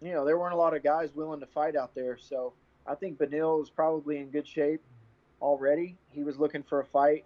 you 0.00 0.12
know, 0.12 0.24
there 0.24 0.38
weren't 0.38 0.54
a 0.54 0.58
lot 0.58 0.76
of 0.76 0.82
guys 0.82 1.10
willing 1.14 1.40
to 1.40 1.46
fight 1.46 1.76
out 1.76 1.94
there. 1.94 2.16
So 2.18 2.52
I 2.86 2.94
think 2.94 3.18
Beneil 3.18 3.58
was 3.58 3.70
probably 3.70 4.18
in 4.18 4.30
good 4.30 4.46
shape 4.46 4.82
already. 5.40 5.96
He 6.10 6.22
was 6.22 6.38
looking 6.38 6.62
for 6.62 6.80
a 6.80 6.84
fight. 6.84 7.24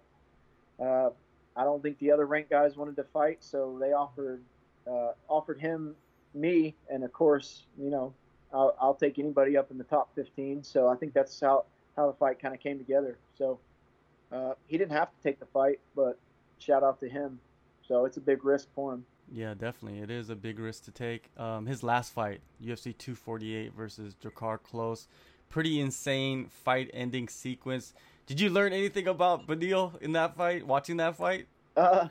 Uh, 0.79 1.09
I 1.55 1.63
don't 1.63 1.83
think 1.83 1.99
the 1.99 2.11
other 2.11 2.25
ranked 2.25 2.49
guys 2.49 2.75
wanted 2.75 2.95
to 2.95 3.03
fight, 3.03 3.37
so 3.41 3.77
they 3.79 3.93
offered 3.93 4.41
uh, 4.87 5.11
offered 5.29 5.61
him 5.61 5.95
me, 6.33 6.75
and 6.89 7.03
of 7.03 7.13
course, 7.13 7.63
you 7.77 7.89
know, 7.89 8.13
I'll, 8.51 8.75
I'll, 8.81 8.95
take 8.95 9.17
anybody 9.17 9.55
up 9.55 9.71
in 9.71 9.77
the 9.77 9.83
top 9.83 10.13
15. 10.15 10.63
So 10.63 10.87
I 10.87 10.95
think 10.95 11.13
that's 11.13 11.39
how 11.39 11.65
how 11.95 12.07
the 12.07 12.17
fight 12.17 12.39
kind 12.41 12.53
of 12.53 12.59
came 12.59 12.77
together. 12.77 13.17
So 13.37 13.59
uh, 14.31 14.53
he 14.67 14.77
didn't 14.77 14.93
have 14.93 15.09
to 15.09 15.23
take 15.23 15.39
the 15.39 15.45
fight, 15.45 15.79
but 15.95 16.17
shout 16.59 16.83
out 16.83 16.99
to 17.01 17.09
him. 17.09 17.39
So 17.87 18.05
it's 18.05 18.17
a 18.17 18.21
big 18.21 18.43
risk 18.43 18.67
for 18.73 18.93
him. 18.93 19.05
Yeah, 19.33 19.55
definitely. 19.55 19.99
It 20.01 20.11
is 20.11 20.29
a 20.29 20.35
big 20.35 20.59
risk 20.59 20.85
to 20.85 20.91
take. 20.91 21.31
Um, 21.37 21.65
his 21.65 21.81
last 21.81 22.13
fight, 22.13 22.41
UFC 22.63 22.95
248 22.95 23.73
versus 23.73 24.15
Drakkar 24.23 24.59
Klose, 24.59 25.07
pretty 25.49 25.79
insane 25.79 26.45
fight 26.45 26.91
ending 26.93 27.27
sequence. 27.27 27.95
Did 28.27 28.39
you 28.39 28.51
learn 28.51 28.73
anything 28.73 29.07
about 29.07 29.47
Beneil 29.47 29.99
in 30.01 30.11
that 30.11 30.35
fight, 30.35 30.67
watching 30.67 30.97
that 30.97 31.17
fight? 31.17 31.47
Uh, 31.75 32.09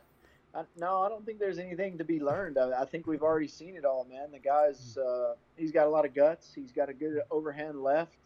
I, 0.53 0.63
no, 0.77 1.03
I 1.03 1.09
don't 1.09 1.25
think 1.25 1.39
there's 1.39 1.59
anything 1.59 1.97
to 1.99 2.05
be 2.05 2.19
learned. 2.19 2.59
I, 2.59 2.83
I, 2.83 2.85
think 2.87 3.07
we've 3.07 3.23
already 3.23 3.47
seen 3.47 3.77
it 3.77 3.85
all, 3.85 4.05
man. 4.11 4.33
The 4.33 4.41
guy's 4.41 4.99
uh, 4.99 5.35
he's 5.57 5.71
got 5.71 5.87
a 5.87 5.91
lot 5.91 6.05
of 6.05 6.15
guts. 6.15 6.51
He's 6.53 6.73
got 6.73 6.89
a 6.89 6.93
good 6.93 7.21
overhand 7.31 7.85
left. 7.85 8.17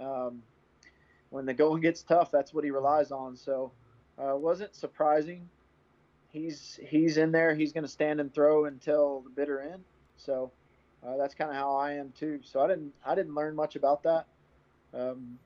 Um, 0.00 0.42
when 1.30 1.46
the 1.46 1.54
going 1.54 1.82
gets 1.82 2.02
tough, 2.02 2.32
that's 2.32 2.52
what 2.52 2.64
he 2.64 2.72
relies 2.72 3.12
on. 3.12 3.36
So, 3.36 3.70
uh, 4.18 4.34
wasn't 4.34 4.74
surprising. 4.74 5.48
He's 6.32 6.78
he's 6.86 7.16
in 7.16 7.32
there. 7.32 7.54
He's 7.54 7.72
going 7.72 7.84
to 7.84 7.90
stand 7.90 8.20
and 8.20 8.32
throw 8.32 8.66
until 8.66 9.22
the 9.22 9.30
bitter 9.30 9.60
end. 9.60 9.82
So, 10.16 10.52
uh, 11.06 11.16
that's 11.16 11.34
kind 11.34 11.50
of 11.50 11.56
how 11.56 11.74
I 11.74 11.92
am 11.94 12.12
too. 12.18 12.40
So 12.42 12.60
I 12.60 12.68
didn't 12.68 12.92
I 13.04 13.14
didn't 13.14 13.34
learn 13.34 13.54
much 13.56 13.76
about 13.76 14.02
that. 14.04 14.26
Um, 14.94 15.38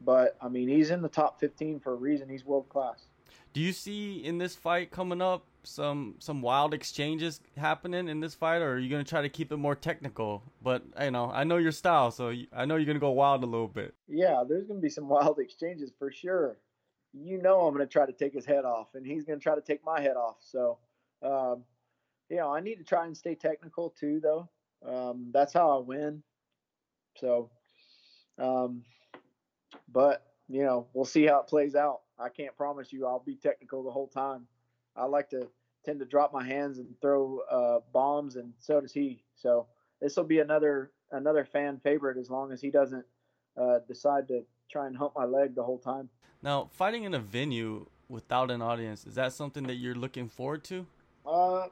but 0.00 0.36
I 0.40 0.48
mean, 0.48 0.68
he's 0.68 0.90
in 0.90 1.02
the 1.02 1.08
top 1.08 1.40
15 1.40 1.80
for 1.80 1.92
a 1.92 1.96
reason. 1.96 2.28
He's 2.28 2.44
world 2.44 2.68
class. 2.68 3.06
Do 3.52 3.60
you 3.60 3.72
see 3.72 4.24
in 4.24 4.38
this 4.38 4.56
fight 4.56 4.90
coming 4.90 5.22
up 5.22 5.46
some 5.62 6.16
some 6.18 6.42
wild 6.42 6.74
exchanges 6.74 7.40
happening 7.56 8.08
in 8.08 8.20
this 8.20 8.34
fight, 8.34 8.60
or 8.62 8.72
are 8.72 8.78
you 8.78 8.90
gonna 8.90 9.04
try 9.04 9.22
to 9.22 9.28
keep 9.28 9.52
it 9.52 9.56
more 9.56 9.74
technical? 9.74 10.42
But 10.62 10.82
you 11.00 11.10
know, 11.10 11.30
I 11.30 11.44
know 11.44 11.56
your 11.56 11.72
style, 11.72 12.10
so 12.10 12.34
I 12.52 12.64
know 12.64 12.76
you're 12.76 12.86
gonna 12.86 12.98
go 12.98 13.10
wild 13.10 13.42
a 13.42 13.46
little 13.46 13.68
bit. 13.68 13.94
Yeah, 14.08 14.44
there's 14.46 14.66
gonna 14.66 14.80
be 14.80 14.90
some 14.90 15.08
wild 15.08 15.38
exchanges 15.38 15.92
for 15.98 16.10
sure. 16.10 16.58
You 17.16 17.40
know, 17.40 17.60
I'm 17.60 17.72
gonna 17.72 17.86
try 17.86 18.06
to 18.06 18.12
take 18.12 18.34
his 18.34 18.44
head 18.44 18.64
off, 18.64 18.94
and 18.94 19.06
he's 19.06 19.24
gonna 19.24 19.38
try 19.38 19.54
to 19.54 19.60
take 19.60 19.84
my 19.84 20.00
head 20.00 20.16
off. 20.16 20.36
So, 20.40 20.78
um, 21.22 21.64
you 22.28 22.36
know, 22.36 22.52
I 22.52 22.60
need 22.60 22.76
to 22.76 22.84
try 22.84 23.06
and 23.06 23.16
stay 23.16 23.34
technical 23.34 23.90
too, 23.90 24.20
though. 24.20 24.48
Um, 24.84 25.30
that's 25.32 25.52
how 25.52 25.78
I 25.78 25.82
win. 25.82 26.22
So, 27.16 27.50
um, 28.38 28.82
but 29.92 30.26
you 30.48 30.62
know, 30.62 30.88
we'll 30.92 31.04
see 31.04 31.24
how 31.24 31.40
it 31.40 31.46
plays 31.46 31.74
out. 31.74 32.00
I 32.18 32.28
can't 32.28 32.56
promise 32.56 32.92
you 32.92 33.06
I'll 33.06 33.22
be 33.24 33.36
technical 33.36 33.82
the 33.82 33.90
whole 33.90 34.08
time. 34.08 34.46
I 34.96 35.06
like 35.06 35.30
to 35.30 35.48
tend 35.84 36.00
to 36.00 36.06
drop 36.06 36.32
my 36.32 36.44
hands 36.44 36.78
and 36.78 36.88
throw 37.00 37.40
uh, 37.50 37.80
bombs, 37.92 38.36
and 38.36 38.52
so 38.58 38.80
does 38.80 38.92
he. 38.92 39.22
So 39.36 39.66
this 40.00 40.16
will 40.16 40.24
be 40.24 40.40
another 40.40 40.90
another 41.12 41.44
fan 41.44 41.80
favorite 41.82 42.18
as 42.18 42.28
long 42.30 42.52
as 42.52 42.60
he 42.60 42.70
doesn't 42.70 43.04
uh, 43.60 43.78
decide 43.86 44.26
to 44.28 44.44
try 44.70 44.86
and 44.86 44.96
hump 44.96 45.12
my 45.16 45.24
leg 45.24 45.54
the 45.54 45.62
whole 45.62 45.78
time. 45.78 46.08
Now, 46.44 46.68
fighting 46.74 47.04
in 47.04 47.14
a 47.14 47.18
venue 47.18 47.86
without 48.10 48.50
an 48.50 48.60
audience 48.60 49.06
is 49.06 49.14
that 49.14 49.32
something 49.32 49.66
that 49.66 49.76
you're 49.76 49.94
looking 49.94 50.28
forward 50.28 50.62
to? 50.64 50.86
Uh, 51.26 51.68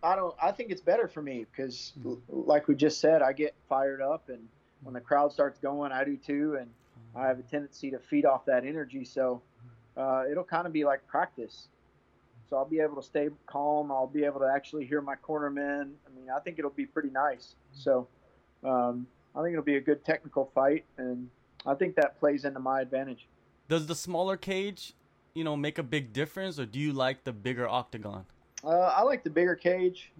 I 0.00 0.14
don't. 0.14 0.32
I 0.40 0.52
think 0.52 0.70
it's 0.70 0.80
better 0.80 1.08
for 1.08 1.20
me 1.20 1.44
because, 1.50 1.92
like 2.28 2.68
we 2.68 2.76
just 2.76 3.00
said, 3.00 3.20
I 3.20 3.32
get 3.32 3.56
fired 3.68 4.00
up, 4.00 4.28
and 4.28 4.38
when 4.84 4.94
the 4.94 5.00
crowd 5.00 5.32
starts 5.32 5.58
going, 5.58 5.90
I 5.90 6.04
do 6.04 6.16
too, 6.16 6.56
and 6.60 6.70
I 7.16 7.26
have 7.26 7.40
a 7.40 7.42
tendency 7.42 7.90
to 7.90 7.98
feed 7.98 8.24
off 8.24 8.44
that 8.44 8.64
energy. 8.64 9.04
So 9.04 9.42
uh, 9.96 10.22
it'll 10.30 10.44
kind 10.44 10.68
of 10.68 10.72
be 10.72 10.84
like 10.84 11.04
practice. 11.08 11.66
So 12.48 12.56
I'll 12.56 12.64
be 12.64 12.78
able 12.78 12.94
to 12.94 13.02
stay 13.02 13.28
calm. 13.46 13.90
I'll 13.90 14.06
be 14.06 14.22
able 14.22 14.38
to 14.38 14.50
actually 14.54 14.86
hear 14.86 15.00
my 15.00 15.16
cornermen. 15.16 15.90
I 16.06 16.16
mean, 16.16 16.30
I 16.34 16.38
think 16.38 16.60
it'll 16.60 16.70
be 16.70 16.86
pretty 16.86 17.10
nice. 17.10 17.56
So 17.72 18.06
um, 18.62 19.08
I 19.34 19.42
think 19.42 19.54
it'll 19.54 19.64
be 19.64 19.76
a 19.78 19.80
good 19.80 20.04
technical 20.04 20.48
fight, 20.54 20.84
and 20.96 21.28
I 21.66 21.74
think 21.74 21.96
that 21.96 22.20
plays 22.20 22.44
into 22.44 22.60
my 22.60 22.82
advantage. 22.82 23.26
Does 23.68 23.86
the 23.86 23.94
smaller 23.94 24.36
cage, 24.36 24.94
you 25.34 25.44
know, 25.44 25.56
make 25.56 25.78
a 25.78 25.82
big 25.82 26.12
difference, 26.12 26.58
or 26.58 26.66
do 26.66 26.78
you 26.78 26.92
like 26.92 27.24
the 27.24 27.32
bigger 27.32 27.68
octagon? 27.68 28.24
Uh, 28.64 28.70
I 28.70 29.02
like 29.02 29.22
the 29.22 29.30
bigger 29.30 29.54
cage. 29.54 30.12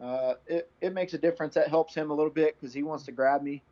Uh, 0.00 0.34
it, 0.46 0.70
it 0.80 0.92
makes 0.92 1.14
a 1.14 1.18
difference. 1.18 1.54
That 1.54 1.68
helps 1.68 1.94
him 1.94 2.10
a 2.10 2.14
little 2.14 2.30
bit 2.32 2.56
because 2.58 2.74
he 2.74 2.82
wants 2.82 3.04
to 3.04 3.12
grab 3.12 3.42
me. 3.42 3.62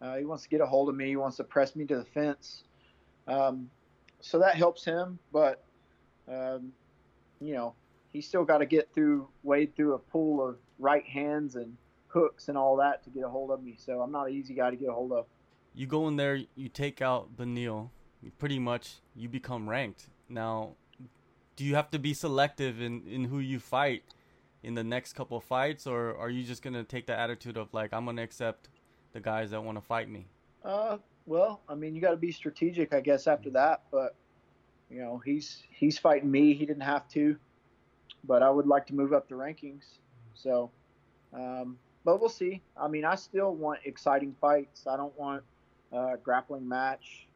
Uh, 0.00 0.16
he 0.16 0.24
wants 0.24 0.42
to 0.44 0.48
get 0.48 0.60
a 0.60 0.66
hold 0.66 0.88
of 0.88 0.96
me. 0.96 1.06
He 1.06 1.16
wants 1.16 1.36
to 1.36 1.44
press 1.44 1.76
me 1.76 1.84
to 1.86 1.96
the 1.96 2.04
fence. 2.04 2.64
Um, 3.28 3.70
so 4.20 4.38
that 4.38 4.54
helps 4.56 4.84
him, 4.84 5.18
but 5.32 5.62
um, 6.28 6.72
you 7.40 7.54
know 7.54 7.74
he's 8.12 8.26
still 8.26 8.44
got 8.44 8.58
to 8.58 8.66
get 8.66 8.92
through, 8.94 9.28
wade 9.42 9.74
through 9.74 9.94
a 9.94 9.98
pool 9.98 10.46
of 10.46 10.56
right 10.78 11.04
hands 11.04 11.56
and 11.56 11.76
hooks 12.08 12.48
and 12.48 12.58
all 12.58 12.76
that 12.76 13.02
to 13.04 13.10
get 13.10 13.24
a 13.24 13.28
hold 13.28 13.50
of 13.50 13.62
me. 13.62 13.74
So 13.78 14.00
I'm 14.00 14.12
not 14.12 14.28
an 14.28 14.34
easy 14.34 14.54
guy 14.54 14.70
to 14.70 14.76
get 14.76 14.88
a 14.88 14.92
hold 14.92 15.12
of. 15.12 15.26
You 15.74 15.86
go 15.86 16.06
in 16.08 16.16
there, 16.16 16.40
you 16.54 16.68
take 16.68 17.00
out 17.00 17.36
Beneil, 17.36 17.88
pretty 18.30 18.58
much 18.58 19.00
you 19.14 19.28
become 19.28 19.68
ranked. 19.68 20.08
Now, 20.28 20.76
do 21.56 21.64
you 21.64 21.74
have 21.74 21.90
to 21.90 21.98
be 21.98 22.14
selective 22.14 22.80
in, 22.80 23.06
in 23.06 23.24
who 23.24 23.38
you 23.40 23.58
fight 23.60 24.04
in 24.62 24.74
the 24.74 24.84
next 24.84 25.14
couple 25.14 25.36
of 25.36 25.44
fights, 25.44 25.86
or 25.86 26.16
are 26.16 26.30
you 26.30 26.44
just 26.44 26.62
gonna 26.62 26.84
take 26.84 27.06
the 27.06 27.18
attitude 27.18 27.56
of 27.56 27.72
like 27.74 27.92
I'm 27.92 28.04
gonna 28.06 28.22
accept 28.22 28.68
the 29.12 29.20
guys 29.20 29.50
that 29.50 29.62
want 29.62 29.78
to 29.78 29.82
fight 29.82 30.08
me? 30.08 30.26
Uh, 30.64 30.98
well, 31.26 31.60
I 31.68 31.74
mean, 31.74 31.94
you 31.94 32.00
got 32.00 32.12
to 32.12 32.16
be 32.16 32.32
strategic, 32.32 32.94
I 32.94 33.00
guess, 33.00 33.26
after 33.26 33.50
that. 33.50 33.82
But 33.90 34.14
you 34.90 35.00
know, 35.00 35.18
he's 35.24 35.62
he's 35.70 35.98
fighting 35.98 36.30
me. 36.30 36.54
He 36.54 36.66
didn't 36.66 36.82
have 36.82 37.08
to, 37.10 37.36
but 38.24 38.42
I 38.42 38.50
would 38.50 38.66
like 38.66 38.86
to 38.88 38.94
move 38.94 39.12
up 39.12 39.28
the 39.28 39.34
rankings. 39.34 39.84
So 40.34 40.70
Um, 41.32 41.78
but 42.04 42.20
we'll 42.20 42.28
see. 42.30 42.62
I 42.76 42.88
mean, 42.88 43.04
I 43.04 43.14
still 43.14 43.54
want 43.54 43.80
exciting 43.84 44.34
fights. 44.40 44.86
I 44.86 44.96
don't 44.96 45.16
want 45.18 45.42
a 45.92 46.16
grappling 46.22 46.68
match. 46.68 47.26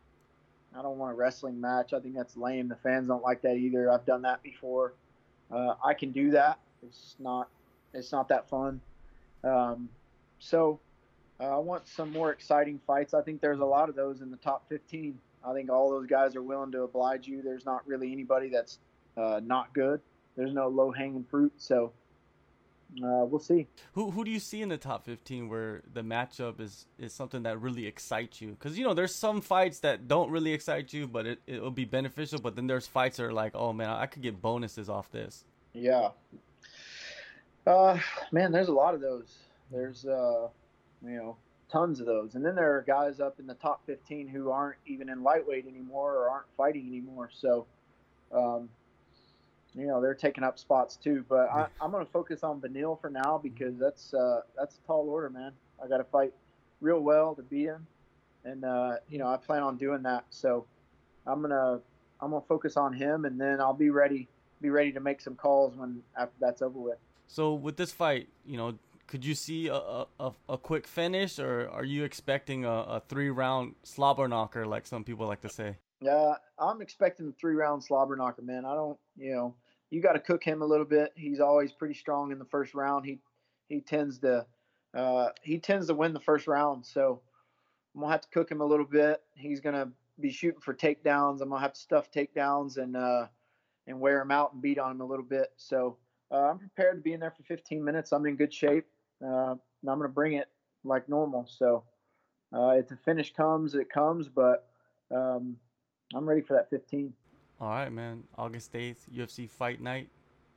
I 0.75 0.83
don't 0.83 0.99
want 0.99 1.13
a 1.13 1.15
wrestling 1.15 1.61
match. 1.61 1.93
I 1.93 2.01
think 2.01 2.15
that's 2.15 2.37
lame. 2.37 2.69
The 2.69 2.77
fans 2.77 3.09
don't 3.09 3.23
like 3.23 3.43
that 3.43 3.57
either. 3.57 3.91
I've 3.91 4.05
done 4.07 4.23
that 4.23 4.43
before. 4.43 4.95
Uh, 5.51 5.75
I 5.85 5.95
can 5.95 6.11
do 6.11 6.31
that. 6.33 6.59
It's 6.83 7.17
not. 7.19 7.49
It's 7.95 8.13
not 8.13 8.29
that 8.29 8.49
fun. 8.49 8.81
Um, 9.43 9.89
so 10.39 10.81
uh, 11.41 11.57
I 11.57 11.59
want 11.59 11.87
some 11.87 12.13
more 12.13 12.33
exciting 12.33 12.81
fights. 12.87 13.15
I 13.15 13.23
think 13.23 13.41
there's 13.41 13.61
a 13.61 13.65
lot 13.65 13.89
of 13.89 13.95
those 13.95 14.21
in 14.21 14.31
the 14.31 14.37
top 14.39 14.69
15. 14.69 15.19
I 15.45 15.53
think 15.55 15.71
all 15.71 15.91
those 15.91 16.07
guys 16.07 16.35
are 16.37 16.43
willing 16.43 16.73
to 16.73 16.83
oblige 16.83 17.27
you. 17.27 17.43
There's 17.43 17.65
not 17.65 17.87
really 17.87 18.13
anybody 18.13 18.49
that's 18.49 18.79
uh, 19.17 19.41
not 19.45 19.73
good. 19.73 20.01
There's 20.37 20.53
no 20.53 20.69
low 20.69 20.91
hanging 20.91 21.25
fruit. 21.31 21.53
So 21.57 21.93
uh, 23.03 23.25
we'll 23.25 23.41
see. 23.41 23.67
Who 23.93 24.11
who 24.11 24.25
do 24.25 24.31
you 24.31 24.39
see 24.39 24.63
in 24.63 24.69
the 24.69 24.77
top 24.77 25.05
15 25.05 25.49
where 25.49 25.83
the 25.93 26.03
matchup 26.03 26.61
is 26.61 26.87
is 26.99 27.13
something 27.13 27.43
that 27.43 27.61
really 27.61 27.87
excites 27.87 28.41
you? 28.41 28.51
Because 28.51 28.79
you 28.79 28.85
know 28.85 28.95
there's 28.95 29.15
some 29.15 29.41
fights 29.41 29.81
that 29.81 30.09
don't 30.09 30.31
really 30.31 30.53
excite 30.53 30.93
you, 30.93 31.07
but 31.07 31.27
it 31.27 31.41
it'll 31.47 31.71
be 31.71 31.85
beneficial. 31.85 32.41
But 32.41 32.57
then 32.57 32.67
there's 32.67 32.87
fights 32.87 33.19
that 33.19 33.25
are 33.25 33.33
like, 33.33 33.55
oh 33.55 33.73
man, 33.73 33.91
I 33.91 34.07
could 34.07 34.23
get 34.23 34.41
bonuses 34.41 34.89
off 34.89 35.11
this. 35.11 35.45
Yeah. 35.73 36.11
Uh, 37.67 37.99
man, 38.31 38.53
there's 38.53 38.69
a 38.69 38.73
lot 38.73 38.95
of 38.95 39.01
those. 39.01 39.35
There's 39.71 40.07
uh, 40.07 40.49
you 41.05 41.17
know, 41.17 41.37
tons 41.71 42.01
of 42.01 42.07
those. 42.07 42.35
And 42.35 42.45
then 42.45 42.55
there 42.55 42.77
are 42.77 42.83
guys 42.83 43.21
up 43.21 43.39
in 43.39 43.47
the 43.47 43.55
top 43.55 43.83
15 43.87 44.29
who 44.29 44.51
aren't 44.51 44.79
even 44.87 45.09
in 45.09 45.23
lightweight 45.23 45.67
anymore 45.67 46.15
or 46.15 46.31
aren't 46.31 46.47
fighting 46.57 46.87
anymore. 46.87 47.31
So, 47.33 47.67
um, 48.33 48.69
you 49.77 49.87
know, 49.87 50.01
they're 50.01 50.15
taking 50.15 50.43
up 50.43 50.59
spots 50.59 50.97
too. 50.97 51.25
But 51.29 51.51
I, 51.51 51.67
am 51.83 51.91
going 51.91 52.05
to 52.05 52.11
focus 52.11 52.43
on 52.43 52.61
Beneil 52.61 53.01
for 53.01 53.11
now 53.11 53.39
because 53.43 53.79
that's 53.79 54.15
uh, 54.15 54.41
that's 54.57 54.77
a 54.77 54.87
tall 54.87 55.09
order, 55.09 55.31
man. 55.31 55.53
I 55.83 55.89
got 55.89 55.99
to 55.99 56.05
fight 56.05 56.33
real 56.81 57.01
well 57.01 57.35
to 57.35 57.43
beat 57.43 57.67
him, 57.67 57.87
and 58.45 58.65
uh, 58.65 58.97
you 59.11 59.19
know, 59.19 59.27
I 59.27 59.37
plan 59.37 59.63
on 59.63 59.77
doing 59.77 60.03
that. 60.03 60.25
So, 60.31 60.65
I'm 61.27 61.43
gonna 61.43 61.81
I'm 62.21 62.31
gonna 62.31 62.45
focus 62.49 62.77
on 62.77 62.93
him, 62.93 63.25
and 63.25 63.41
then 63.41 63.61
I'll 63.61 63.75
be 63.75 63.91
ready 63.91 64.29
be 64.63 64.71
ready 64.71 64.93
to 64.93 65.01
make 65.01 65.21
some 65.21 65.35
calls 65.35 65.77
when 65.77 66.03
after 66.19 66.35
that's 66.41 66.63
over 66.63 66.79
with. 66.79 66.99
So 67.27 67.55
with 67.55 67.77
this 67.77 67.93
fight, 67.93 68.29
you 68.47 68.57
know, 68.57 68.79
could 69.07 69.25
you 69.25 69.35
see 69.35 69.69
a, 69.69 70.07
a, 70.19 70.33
a 70.49 70.59
quick 70.59 70.87
finish, 70.87 71.39
or 71.39 71.69
are 71.71 71.85
you 71.85 72.05
expecting 72.05 72.65
a, 72.65 72.71
a 72.71 73.03
three 73.09 73.31
round 73.31 73.75
slobber 73.83 74.29
knocker, 74.29 74.67
like 74.67 74.87
some 74.87 75.05
people 75.05 75.27
like 75.27 75.41
to 75.43 75.49
say? 75.49 75.77
Yeah, 76.01 76.35
I'm 76.59 76.83
expecting 76.83 77.29
a 77.29 77.33
three 77.33 77.55
round 77.55 77.83
slobber 77.83 78.17
knocker, 78.17 78.43
man. 78.43 78.65
I 78.65 78.75
don't, 78.75 78.99
you 79.17 79.35
know, 79.35 79.55
you 79.91 80.03
got 80.03 80.13
to 80.13 80.21
cook 80.21 80.43
him 80.43 80.63
a 80.63 80.67
little 80.67 80.85
bit. 80.85 81.13
He's 81.17 81.41
always 81.41 81.73
pretty 81.73 81.95
strong 81.95 82.33
in 82.33 82.39
the 82.39 82.45
first 82.45 82.75
round. 82.75 83.07
He 83.07 83.19
he 83.69 83.81
tends 83.81 84.19
to 84.21 84.47
uh, 84.95 85.29
he 85.43 85.59
tends 85.59 85.87
to 85.89 85.95
win 85.95 86.13
the 86.13 86.21
first 86.21 86.47
round, 86.47 86.87
so 86.87 87.21
I'm 87.95 88.01
gonna 88.01 88.13
have 88.13 88.23
to 88.23 88.29
cook 88.29 88.51
him 88.51 88.61
a 88.61 88.67
little 88.67 88.87
bit. 88.87 89.23
He's 89.35 89.61
gonna 89.61 89.91
be 90.21 90.31
shooting 90.31 90.61
for 90.61 90.75
takedowns. 90.75 91.41
I'm 91.41 91.51
gonna 91.51 91.61
have 91.61 91.75
to 91.75 91.81
stuff 91.81 92.11
takedowns 92.11 92.79
and 92.79 92.97
uh, 92.97 93.27
and 93.87 94.01
wear 94.01 94.21
him 94.21 94.31
out 94.31 94.53
and 94.53 94.63
beat 94.63 94.79
on 94.79 94.93
him 94.93 95.01
a 95.01 95.07
little 95.07 95.25
bit. 95.25 95.53
So 95.57 95.97
uh, 96.31 96.51
I'm 96.51 96.59
prepared 96.59 96.97
to 96.97 97.03
be 97.03 97.13
in 97.13 97.21
there 97.21 97.31
for 97.31 97.43
15 97.45 97.85
minutes. 97.85 98.13
I'm 98.13 98.27
in 98.27 98.37
good 98.37 98.53
shape 98.53 98.87
uh, 99.23 99.53
and 99.53 99.91
I'm 99.91 100.03
to 100.03 100.09
bring 100.09 100.35
it 100.35 100.49
like 100.85 101.09
normal. 101.09 101.47
So 101.49 101.85
uh, 102.53 102.71
if 102.71 102.89
the 102.89 102.97
finish 102.97 103.33
comes, 103.33 103.75
it 103.75 103.91
comes, 103.91 104.29
but 104.29 104.69
um, 105.15 105.57
I'm 106.15 106.29
ready 106.29 106.43
for 106.43 106.55
that 106.55 106.71
15. 106.71 107.13
All 107.61 107.69
right, 107.69 107.91
man. 107.91 108.25
August 108.37 108.73
8th, 108.73 109.09
UFC 109.15 109.49
Fight 109.49 109.81
Night, 109.81 110.09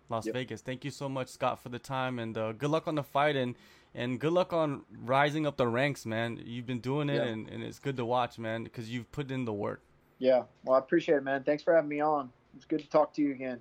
Las 0.10 0.25
yep. 0.25 0.36
Vegas. 0.36 0.62
Thank 0.62 0.84
you 0.84 0.91
so 0.91 1.08
much, 1.08 1.29
Scott, 1.29 1.62
for 1.62 1.70
the 1.70 1.79
time, 1.79 2.20
and 2.20 2.38
uh, 2.38 2.51
good 2.51 2.70
luck 2.70 2.88
on 2.88 2.96
the 2.96 3.03
fight, 3.03 3.36
and 3.36 3.56
and 3.96 4.20
good 4.20 4.34
luck 4.34 4.53
on 4.53 4.84
rising 5.03 5.48
up 5.48 5.58
the 5.58 5.68
ranks, 5.68 6.06
man. 6.06 6.39
You've 6.44 6.65
been 6.65 6.79
doing 6.79 7.10
it, 7.10 7.15
yeah. 7.15 7.24
and, 7.24 7.50
and 7.50 7.63
it's 7.63 7.79
good 7.79 7.98
to 7.98 8.05
watch, 8.05 8.38
man, 8.38 8.64
because 8.64 8.90
you've 8.90 9.12
put 9.12 9.31
in 9.31 9.46
the 9.46 9.53
work. 9.53 9.81
Yeah, 10.20 10.44
well, 10.66 10.75
I 10.75 10.79
appreciate 10.79 11.16
it, 11.16 11.24
man. 11.24 11.44
Thanks 11.44 11.64
for 11.64 11.74
having 11.74 11.90
me 11.90 12.01
on. 12.01 12.29
It's 12.55 12.66
good 12.66 12.79
to 12.79 12.90
talk 12.90 13.14
to 13.14 13.22
you 13.22 13.31
again. 13.31 13.59